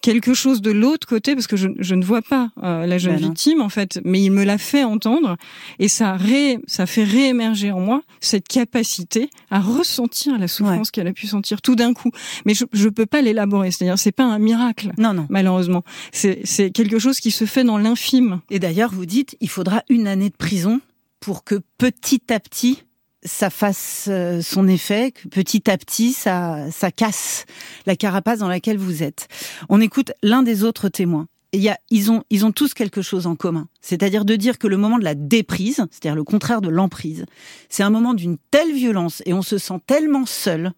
quelque 0.00 0.32
chose 0.32 0.62
de 0.62 0.70
l'autre 0.70 1.06
côté 1.06 1.34
parce 1.34 1.46
que 1.46 1.56
je, 1.56 1.94
ne 1.94 2.02
vois 2.02 2.22
pas 2.22 2.50
euh, 2.62 2.86
la 2.86 2.96
jeune 2.96 3.16
ben 3.16 3.28
victime 3.28 3.60
en 3.60 3.68
fait. 3.68 4.00
Mais 4.02 4.22
il 4.22 4.30
me 4.30 4.44
l'a 4.44 4.56
fait 4.56 4.82
entendre 4.82 5.36
et 5.78 5.88
ça 5.88 6.14
ré, 6.14 6.58
ça 6.66 6.86
fait 6.86 7.04
réémerger 7.04 7.70
en 7.70 7.80
moi 7.80 8.02
cette 8.18 8.48
capacité 8.48 9.28
à 9.50 9.60
ressentir 9.60 10.38
la 10.38 10.48
souffrance 10.48 10.90
qu'elle 10.90 11.06
a 11.06 11.12
pu 11.12 11.26
sentir 11.26 11.60
tout 11.60 11.76
d'un 11.76 11.92
coup. 11.92 12.10
Mais 12.46 12.54
je 12.54 12.64
je 12.72 12.88
peux 12.88 13.04
pas 13.04 13.20
l'élaborer. 13.20 13.70
C'est-à-dire 13.70 13.98
c'est 13.98 14.10
pas 14.10 14.24
un 14.24 14.38
miracle 14.38 14.92
non 14.96 15.12
non. 15.12 15.26
malheureusement. 15.28 15.84
C'est 16.12 16.40
c'est 16.44 16.70
quelque 16.70 16.98
chose 16.98 17.20
qui 17.20 17.30
se 17.30 17.44
fait 17.44 17.64
dans 17.64 17.76
l'infime. 17.76 18.40
Et 18.48 18.58
d'ailleurs 18.58 18.90
vous 18.90 19.04
dites 19.06 19.36
il 19.40 19.50
faudra 19.50 19.82
une 19.90 20.06
année 20.06 20.30
de 20.30 20.36
prison 20.36 20.80
pour 21.20 21.44
que 21.44 21.60
petit 21.76 22.32
à 22.32 22.40
petit 22.40 22.84
ça 23.22 23.50
fasse 23.50 24.06
euh, 24.08 24.40
son 24.40 24.68
effet, 24.68 25.12
que 25.12 25.28
petit 25.28 25.70
à 25.70 25.76
petit, 25.76 26.12
ça, 26.12 26.70
ça 26.70 26.90
casse 26.90 27.44
la 27.86 27.96
carapace 27.96 28.38
dans 28.38 28.48
laquelle 28.48 28.78
vous 28.78 29.02
êtes. 29.02 29.28
On 29.68 29.80
écoute 29.80 30.12
l'un 30.22 30.42
des 30.42 30.64
autres 30.64 30.88
témoins. 30.88 31.26
il 31.52 31.60
y 31.60 31.68
a, 31.68 31.78
ils 31.90 32.10
ont, 32.10 32.22
ils 32.30 32.44
ont 32.44 32.52
tous 32.52 32.74
quelque 32.74 33.02
chose 33.02 33.26
en 33.26 33.36
commun. 33.36 33.68
C'est-à-dire 33.80 34.24
de 34.24 34.36
dire 34.36 34.58
que 34.58 34.66
le 34.66 34.76
moment 34.76 34.98
de 34.98 35.04
la 35.04 35.14
déprise, 35.14 35.84
c'est-à-dire 35.90 36.16
le 36.16 36.24
contraire 36.24 36.60
de 36.60 36.68
l'emprise, 36.68 37.26
c'est 37.68 37.82
un 37.82 37.90
moment 37.90 38.14
d'une 38.14 38.38
telle 38.50 38.72
violence 38.72 39.22
et 39.26 39.34
on 39.34 39.42
se 39.42 39.58
sent 39.58 39.80
tellement 39.86 40.26
seul 40.26 40.72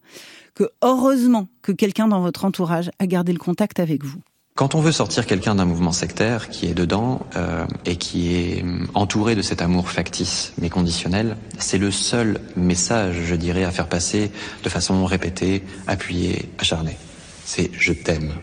que 0.54 0.64
heureusement 0.82 1.48
que 1.62 1.72
quelqu'un 1.72 2.08
dans 2.08 2.20
votre 2.20 2.44
entourage 2.44 2.90
a 2.98 3.06
gardé 3.06 3.32
le 3.32 3.38
contact 3.38 3.80
avec 3.80 4.04
vous. 4.04 4.20
Quand 4.54 4.74
on 4.74 4.80
veut 4.80 4.92
sortir 4.92 5.26
quelqu'un 5.26 5.54
d'un 5.54 5.64
mouvement 5.64 5.92
sectaire 5.92 6.50
qui 6.50 6.66
est 6.66 6.74
dedans 6.74 7.20
euh, 7.36 7.64
et 7.86 7.96
qui 7.96 8.34
est 8.34 8.62
hum, 8.62 8.86
entouré 8.92 9.34
de 9.34 9.40
cet 9.40 9.62
amour 9.62 9.88
factice 9.88 10.52
mais 10.60 10.68
conditionnel, 10.68 11.38
c'est 11.58 11.78
le 11.78 11.90
seul 11.90 12.38
message, 12.54 13.16
je 13.24 13.34
dirais, 13.34 13.64
à 13.64 13.70
faire 13.70 13.88
passer 13.88 14.30
de 14.62 14.68
façon 14.68 15.06
répétée, 15.06 15.62
appuyée, 15.86 16.50
acharnée. 16.58 16.98
C'est 17.46 17.70
je 17.72 17.94
t'aime. 17.94 18.34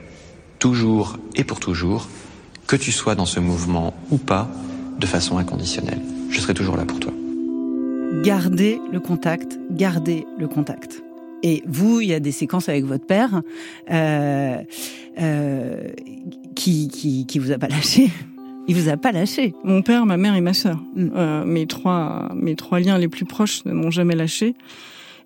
Toujours 0.57 1.17
et 1.35 1.43
pour 1.43 1.59
toujours, 1.59 2.07
que 2.65 2.75
tu 2.75 2.91
sois 2.91 3.13
dans 3.13 3.27
ce 3.27 3.39
mouvement 3.39 3.93
ou 4.09 4.17
pas, 4.17 4.49
de 4.97 5.05
façon 5.05 5.37
inconditionnelle. 5.37 6.01
Je 6.31 6.39
serai 6.39 6.55
toujours 6.55 6.75
là 6.75 6.85
pour 6.85 6.99
toi. 6.99 7.13
Gardez 8.23 8.81
le 8.91 8.99
contact, 8.99 9.59
gardez 9.71 10.25
le 10.39 10.47
contact. 10.47 11.03
Et 11.43 11.63
vous, 11.67 12.02
il 12.02 12.10
y 12.10 12.13
a 12.13 12.19
des 12.19 12.32
séquences 12.32 12.69
avec 12.69 12.86
votre 12.86 13.06
père. 13.06 13.41
Euh, 13.91 14.58
euh, 15.19 15.89
qui, 16.56 16.88
qui, 16.88 17.25
qui 17.25 17.39
vous 17.39 17.52
a 17.52 17.58
pas 17.58 17.67
lâché. 17.67 18.10
Il 18.67 18.75
vous 18.75 18.88
a 18.88 18.97
pas 18.97 19.12
lâché. 19.12 19.56
Mon 19.63 19.82
père, 19.82 20.06
ma 20.06 20.15
mère 20.17 20.36
et 20.36 20.41
ma 20.41 20.54
sœur. 20.54 20.78
Mm. 20.95 21.10
Euh, 21.15 21.43
mes 21.43 21.65
trois 21.65 22.30
mes 22.36 22.56
trois 22.56 22.80
liens 22.80 22.99
les 22.99 23.08
plus 23.08 23.25
proches 23.25 23.65
ne 23.65 23.73
m'ont 23.73 23.89
jamais 23.89 24.15
lâché. 24.15 24.54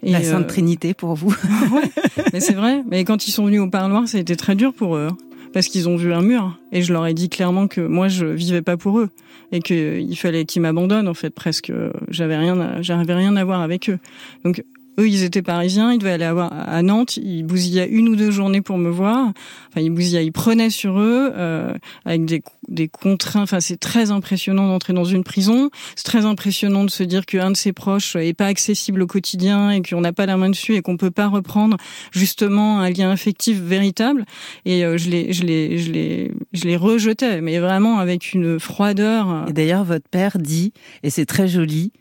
Et 0.01 0.11
La 0.11 0.23
Sainte 0.23 0.45
euh, 0.45 0.47
Trinité 0.47 0.93
pour 0.93 1.15
vous. 1.15 1.35
mais 2.33 2.39
c'est 2.39 2.53
vrai. 2.53 2.83
Mais 2.89 3.03
quand 3.03 3.27
ils 3.27 3.31
sont 3.31 3.45
venus 3.45 3.59
au 3.59 3.69
parloir, 3.69 4.07
ça 4.07 4.17
a 4.17 4.21
été 4.21 4.35
très 4.35 4.55
dur 4.55 4.73
pour 4.73 4.95
eux 4.95 5.09
parce 5.53 5.67
qu'ils 5.67 5.87
ont 5.87 5.95
vu 5.95 6.13
un 6.13 6.21
mur 6.21 6.57
et 6.71 6.81
je 6.81 6.91
leur 6.91 7.05
ai 7.05 7.13
dit 7.13 7.29
clairement 7.29 7.67
que 7.67 7.81
moi 7.81 8.07
je 8.07 8.25
vivais 8.25 8.61
pas 8.63 8.75
pour 8.75 8.99
eux 8.99 9.09
et 9.51 9.59
qu'il 9.61 10.17
fallait 10.17 10.45
qu'ils 10.45 10.63
m'abandonnent 10.63 11.07
en 11.07 11.13
fait 11.13 11.29
presque 11.29 11.71
j'avais 12.09 12.35
rien 12.35 12.81
j'avais 12.81 13.13
rien 13.13 13.35
à 13.35 13.43
voir 13.43 13.61
avec 13.61 13.87
eux 13.89 13.99
donc 14.43 14.63
eux, 14.99 15.07
ils 15.07 15.23
étaient 15.23 15.41
parisiens, 15.41 15.91
ils 15.91 15.97
devaient 15.97 16.11
aller 16.11 16.25
à 16.25 16.81
Nantes, 16.81 17.17
ils 17.17 17.43
bousillaient 17.43 17.87
une 17.87 18.09
ou 18.09 18.15
deux 18.15 18.31
journées 18.31 18.61
pour 18.61 18.77
me 18.77 18.89
voir. 18.89 19.31
Enfin, 19.69 19.81
ils 19.81 19.89
bousillaient, 19.89 20.25
ils 20.25 20.31
prenaient 20.31 20.69
sur 20.69 20.99
eux 20.99 21.31
euh, 21.35 21.73
avec 22.05 22.25
des, 22.25 22.41
des 22.67 22.87
contraintes. 22.87 23.43
Enfin, 23.43 23.59
c'est 23.59 23.79
très 23.79 24.11
impressionnant 24.11 24.67
d'entrer 24.67 24.93
dans 24.93 25.05
une 25.05 25.23
prison. 25.23 25.69
C'est 25.95 26.05
très 26.05 26.25
impressionnant 26.25 26.83
de 26.83 26.89
se 26.89 27.03
dire 27.03 27.25
qu'un 27.25 27.51
de 27.51 27.57
ses 27.57 27.73
proches 27.73 28.15
est 28.15 28.33
pas 28.33 28.47
accessible 28.47 29.01
au 29.01 29.07
quotidien 29.07 29.71
et 29.71 29.81
qu'on 29.81 30.01
n'a 30.01 30.13
pas 30.13 30.25
la 30.25 30.37
main 30.37 30.49
dessus 30.49 30.75
et 30.75 30.81
qu'on 30.81 30.97
peut 30.97 31.11
pas 31.11 31.27
reprendre 31.27 31.77
justement 32.11 32.79
un 32.79 32.89
lien 32.89 33.09
affectif 33.09 33.59
véritable. 33.59 34.25
Et 34.65 34.85
euh, 34.85 34.97
je 34.97 35.09
les, 35.09 35.33
je 35.33 35.43
les, 35.43 35.77
je 35.79 35.91
les, 35.91 36.31
je 36.53 36.65
les 36.65 36.77
rejetais, 36.77 37.41
mais 37.41 37.59
vraiment 37.59 37.99
avec 37.99 38.33
une 38.33 38.59
froideur. 38.59 39.45
Et 39.49 39.53
d'ailleurs, 39.53 39.83
votre 39.83 40.07
père 40.07 40.37
dit, 40.37 40.73
et 41.01 41.09
c'est 41.09 41.25
très 41.25 41.47
joli, 41.47 41.91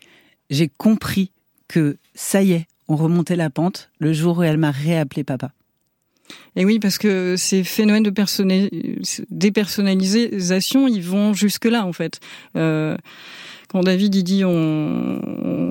j'ai 0.50 0.68
compris 0.68 1.32
que 1.68 1.96
ça 2.14 2.42
y 2.42 2.52
est, 2.52 2.66
on 2.88 2.96
remontait 2.96 3.36
la 3.36 3.50
pente 3.50 3.90
le 3.98 4.12
jour 4.12 4.38
où 4.38 4.42
elle 4.42 4.58
m'a 4.58 4.70
réappelé 4.70 5.24
papa. 5.24 5.52
Et 6.56 6.64
oui, 6.64 6.78
parce 6.78 6.98
que 6.98 7.36
ces 7.36 7.64
phénomènes 7.64 8.02
de 8.02 8.12
dépersonnalisation, 9.30 10.88
ils 10.88 11.02
vont 11.02 11.32
jusque 11.34 11.64
là 11.64 11.84
en 11.86 11.92
fait. 11.92 12.20
Euh, 12.56 12.96
quand 13.68 13.80
David 13.80 14.14
il 14.14 14.22
dit 14.22 14.44
on 14.44 15.18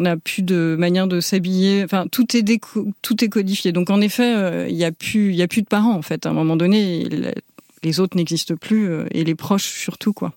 n'a 0.01 0.17
plus 0.17 0.41
de 0.41 0.75
manière 0.77 1.07
de 1.07 1.19
s'habiller, 1.19 1.83
enfin 1.83 2.07
tout 2.11 2.35
est 2.35 2.43
tout 3.01 3.23
est 3.23 3.29
codifié. 3.29 3.71
Donc 3.71 3.91
en 3.91 4.01
effet, 4.01 4.35
euh, 4.35 4.67
il 4.67 4.75
y 4.75 4.83
a 4.83 4.91
plus 4.91 5.29
il 5.29 5.35
y 5.35 5.43
a 5.43 5.47
plus 5.47 5.61
de 5.61 5.67
parents 5.67 5.93
en 5.93 6.01
fait. 6.01 6.25
À 6.25 6.29
un 6.29 6.33
moment 6.33 6.55
donné, 6.55 7.07
les 7.83 7.99
autres 7.99 8.17
n'existent 8.17 8.55
plus 8.55 8.89
euh, 8.89 9.05
et 9.11 9.23
les 9.23 9.35
proches 9.35 9.67
surtout 9.67 10.13
quoi. 10.13 10.33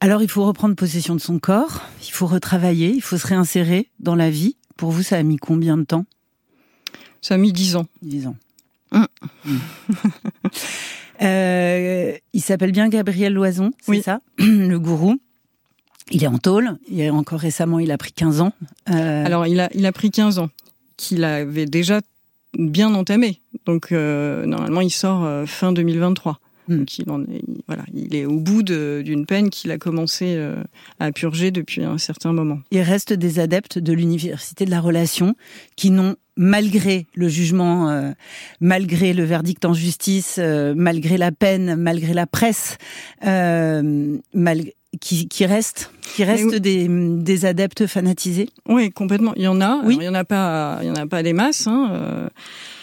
Alors 0.00 0.22
il 0.22 0.28
faut 0.28 0.44
reprendre 0.44 0.74
possession 0.76 1.14
de 1.14 1.20
son 1.20 1.38
corps, 1.38 1.82
il 2.06 2.12
faut 2.12 2.26
retravailler, 2.26 2.90
il 2.90 3.02
faut 3.02 3.16
se 3.16 3.26
réinsérer 3.26 3.88
dans 3.98 4.14
la 4.14 4.28
vie. 4.28 4.57
Pour 4.78 4.92
vous, 4.92 5.02
ça 5.02 5.18
a 5.18 5.22
mis 5.22 5.36
combien 5.36 5.76
de 5.76 5.82
temps? 5.82 6.06
Ça 7.20 7.34
a 7.34 7.36
mis 7.36 7.52
dix 7.52 7.76
ans. 7.76 7.86
Dix 8.00 8.26
ans. 8.26 8.36
Hum. 8.92 9.06
Euh, 11.20 12.16
il 12.32 12.40
s'appelle 12.40 12.70
bien 12.70 12.88
Gabriel 12.88 13.32
Loison, 13.34 13.72
c'est 13.80 14.02
ça? 14.02 14.20
Le 14.38 14.76
gourou. 14.76 15.18
Il 16.12 16.22
est 16.22 16.28
en 16.28 16.38
tôle. 16.38 16.78
Et 16.88 17.10
encore 17.10 17.40
récemment, 17.40 17.80
il 17.80 17.90
a 17.90 17.98
pris 17.98 18.12
15 18.12 18.40
ans. 18.40 18.52
Euh, 18.88 19.26
Alors, 19.26 19.44
il 19.48 19.58
a, 19.58 19.68
il 19.74 19.84
a 19.84 19.90
pris 19.90 20.12
15 20.12 20.38
ans, 20.38 20.48
qu'il 20.96 21.24
avait 21.24 21.66
déjà 21.66 22.02
bien 22.56 22.94
entamé. 22.94 23.40
Donc, 23.66 23.90
euh, 23.90 24.46
normalement, 24.46 24.80
il 24.80 24.92
sort 24.92 25.24
euh, 25.24 25.44
fin 25.44 25.72
2023. 25.72 26.38
Hmm. 26.68 26.78
Donc, 26.78 26.98
il, 26.98 27.10
en 27.10 27.22
est, 27.22 27.42
voilà, 27.66 27.84
il 27.94 28.14
est 28.14 28.26
au 28.26 28.38
bout 28.38 28.62
d'une 28.62 29.26
peine 29.26 29.50
qu'il 29.50 29.70
a 29.70 29.78
commencé 29.78 30.38
à 31.00 31.12
purger 31.12 31.50
depuis 31.50 31.82
un 31.82 31.98
certain 31.98 32.32
moment. 32.32 32.60
Il 32.70 32.80
reste 32.80 33.12
des 33.12 33.38
adeptes 33.40 33.78
de 33.78 33.92
l'université 33.92 34.64
de 34.64 34.70
la 34.70 34.80
relation 34.80 35.34
qui 35.76 35.90
n'ont 35.90 36.16
malgré 36.36 37.06
le 37.14 37.28
jugement, 37.28 38.12
malgré 38.60 39.12
le 39.12 39.24
verdict 39.24 39.64
en 39.64 39.74
justice, 39.74 40.38
malgré 40.38 41.16
la 41.16 41.32
peine, 41.32 41.74
malgré 41.76 42.14
la 42.14 42.26
presse, 42.26 42.78
malgré 43.22 44.74
qui, 45.00 45.28
qui 45.28 45.46
restent, 45.46 45.90
qui 46.14 46.24
restent 46.24 46.54
des, 46.54 46.86
des, 46.88 47.44
adeptes 47.44 47.86
fanatisés? 47.86 48.48
Oui, 48.66 48.90
complètement. 48.90 49.32
Il 49.36 49.42
y 49.42 49.48
en 49.48 49.60
a. 49.60 49.80
Oui. 49.84 49.98
il 50.00 50.04
y 50.04 50.08
en 50.08 50.14
a 50.14 50.24
pas, 50.24 50.78
il 50.82 50.88
y 50.88 50.90
en 50.90 50.96
a 50.96 51.06
pas 51.06 51.22
des 51.22 51.32
masses. 51.32 51.66
Hein. 51.66 52.30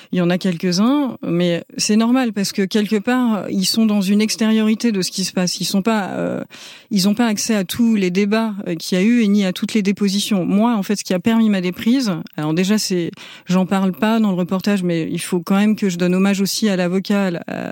Euh, 0.05 0.15
il 0.15 0.19
y 0.19 0.21
en 0.21 0.29
a 0.29 0.37
quelques-uns, 0.37 1.17
mais 1.23 1.63
c'est 1.77 1.95
normal 1.95 2.31
parce 2.33 2.51
que 2.51 2.61
quelque 2.63 2.97
part 2.97 3.45
ils 3.49 3.65
sont 3.65 3.85
dans 3.85 4.01
une 4.01 4.21
extériorité 4.21 4.91
de 4.91 5.01
ce 5.01 5.11
qui 5.11 5.25
se 5.25 5.33
passe. 5.33 5.59
Ils 5.59 5.65
sont 5.65 5.81
pas, 5.81 6.09
euh, 6.11 6.43
ils 6.91 7.09
ont 7.09 7.13
pas 7.13 7.27
accès 7.27 7.55
à 7.55 7.63
tous 7.63 7.95
les 7.95 8.11
débats 8.11 8.53
euh, 8.67 8.75
qu'il 8.75 8.97
y 8.97 9.01
a 9.01 9.03
eu 9.03 9.21
et 9.21 9.27
ni 9.27 9.45
à 9.45 9.51
toutes 9.51 9.73
les 9.73 9.81
dépositions. 9.81 10.45
Moi, 10.45 10.75
en 10.75 10.83
fait, 10.83 10.95
ce 10.95 11.03
qui 11.03 11.13
a 11.13 11.19
permis 11.19 11.49
ma 11.49 11.61
déprise, 11.61 12.13
alors 12.37 12.53
déjà 12.53 12.77
c'est, 12.77 13.11
j'en 13.45 13.65
parle 13.65 13.91
pas 13.91 14.19
dans 14.19 14.29
le 14.29 14.37
reportage, 14.37 14.83
mais 14.83 15.07
il 15.11 15.19
faut 15.19 15.41
quand 15.41 15.55
même 15.55 15.75
que 15.75 15.89
je 15.89 15.97
donne 15.97 16.15
hommage 16.15 16.41
aussi 16.41 16.69
à 16.69 16.75
l'avocat 16.75 17.31
à, 17.47 17.71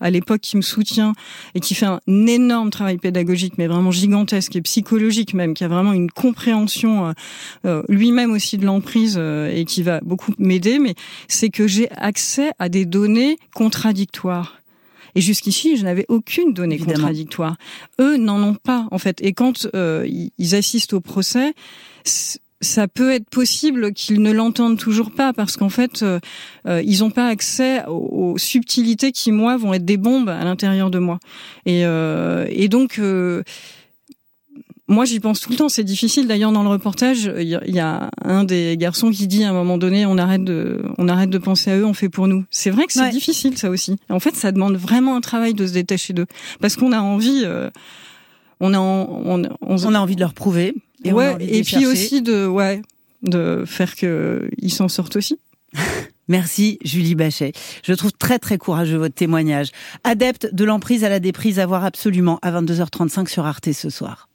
à 0.00 0.10
l'époque 0.10 0.40
qui 0.40 0.56
me 0.56 0.62
soutient 0.62 1.12
et 1.54 1.60
qui 1.60 1.74
fait 1.74 1.86
un 1.86 2.00
énorme 2.08 2.70
travail 2.70 2.98
pédagogique, 2.98 3.54
mais 3.58 3.66
vraiment 3.66 3.90
gigantesque 3.90 4.56
et 4.56 4.62
psychologique 4.62 5.34
même, 5.34 5.54
qui 5.54 5.64
a 5.64 5.68
vraiment 5.68 5.92
une 5.92 6.10
compréhension 6.10 7.14
euh, 7.64 7.82
lui-même 7.88 8.32
aussi 8.32 8.58
de 8.58 8.66
l'emprise 8.66 9.18
et 9.18 9.64
qui 9.66 9.82
va 9.82 10.00
beaucoup 10.00 10.32
m'aider. 10.38 10.78
Mais 10.78 10.94
c'est 11.28 11.49
que 11.50 11.66
j'ai 11.66 11.90
accès 11.92 12.52
à 12.58 12.68
des 12.68 12.84
données 12.84 13.38
contradictoires. 13.54 14.60
Et 15.14 15.20
jusqu'ici, 15.20 15.76
je 15.76 15.84
n'avais 15.84 16.06
aucune 16.08 16.52
donnée 16.52 16.78
contradictoire. 16.78 17.56
Eux 18.00 18.16
n'en 18.16 18.42
ont 18.42 18.54
pas, 18.54 18.86
en 18.90 18.98
fait. 18.98 19.20
Et 19.22 19.32
quand 19.32 19.66
euh, 19.74 20.06
ils 20.38 20.54
assistent 20.54 20.92
au 20.92 21.00
procès, 21.00 21.54
ça 22.60 22.88
peut 22.88 23.10
être 23.10 23.28
possible 23.28 23.92
qu'ils 23.92 24.22
ne 24.22 24.30
l'entendent 24.30 24.78
toujours 24.78 25.10
pas 25.10 25.32
parce 25.32 25.56
qu'en 25.56 25.68
fait, 25.68 26.02
euh, 26.02 26.20
euh, 26.66 26.82
ils 26.84 27.00
n'ont 27.00 27.10
pas 27.10 27.26
accès 27.26 27.84
aux, 27.86 28.38
subtilités 28.38 29.12
qui, 29.12 29.32
moi, 29.32 29.56
vont 29.56 29.74
être 29.74 29.84
des 29.84 29.96
bombes 29.96 30.28
à 30.28 30.44
l'intérieur 30.44 30.90
de 30.90 30.98
moi. 30.98 31.18
Et, 31.66 31.80
et 31.82 32.68
donc 32.68 33.00
moi, 34.90 35.04
j'y 35.04 35.20
pense 35.20 35.40
tout 35.40 35.50
le 35.50 35.56
temps. 35.56 35.68
C'est 35.68 35.84
difficile. 35.84 36.26
D'ailleurs, 36.26 36.50
dans 36.50 36.64
le 36.64 36.68
reportage, 36.68 37.32
il 37.38 37.46
y, 37.46 37.78
a 37.78 38.10
un 38.24 38.42
des 38.42 38.76
garçons 38.76 39.10
qui 39.12 39.28
dit 39.28 39.44
à 39.44 39.50
un 39.50 39.52
moment 39.52 39.78
donné, 39.78 40.04
on 40.04 40.18
arrête 40.18 40.42
de, 40.42 40.82
on 40.98 41.08
arrête 41.08 41.30
de 41.30 41.38
penser 41.38 41.70
à 41.70 41.78
eux, 41.78 41.86
on 41.86 41.94
fait 41.94 42.08
pour 42.08 42.26
nous. 42.26 42.44
C'est 42.50 42.70
vrai 42.70 42.86
que 42.86 42.92
c'est 42.92 43.10
difficile, 43.10 43.56
ça 43.56 43.70
aussi. 43.70 43.96
En 44.08 44.18
fait, 44.18 44.34
ça 44.34 44.50
demande 44.50 44.76
vraiment 44.76 45.14
un 45.14 45.20
travail 45.20 45.54
de 45.54 45.64
se 45.64 45.72
détacher 45.72 46.12
d'eux, 46.12 46.26
parce 46.60 46.74
qu'on 46.74 46.90
a 46.90 46.98
envie, 46.98 47.42
euh, 47.44 47.70
on 48.58 48.74
a, 48.74 48.78
on, 48.80 49.42
on, 49.60 49.94
a 49.94 49.98
envie 49.98 50.16
de 50.16 50.20
leur 50.20 50.34
prouver. 50.34 50.74
Et 51.04 51.12
ouais. 51.12 51.36
et 51.40 51.62
puis 51.62 51.86
aussi 51.86 52.20
de, 52.20 52.46
ouais, 52.48 52.82
de 53.22 53.62
faire 53.66 53.94
que 53.94 54.50
ils 54.58 54.72
s'en 54.72 54.88
sortent 54.88 55.14
aussi. 55.14 55.38
Merci 56.28 56.78
Julie 56.84 57.14
Bachet. 57.14 57.52
Je 57.84 57.92
trouve 57.92 58.12
très 58.12 58.40
très 58.40 58.58
courageux 58.58 58.98
votre 58.98 59.14
témoignage. 59.14 59.70
Adepte 60.02 60.52
de 60.52 60.64
l'emprise 60.64 61.04
à 61.04 61.08
la 61.08 61.20
déprise 61.20 61.60
à 61.60 61.66
voir 61.66 61.84
absolument 61.84 62.40
à 62.42 62.50
22h35 62.50 63.28
sur 63.28 63.46
Arte 63.46 63.72
ce 63.72 63.88
soir. 63.88 64.29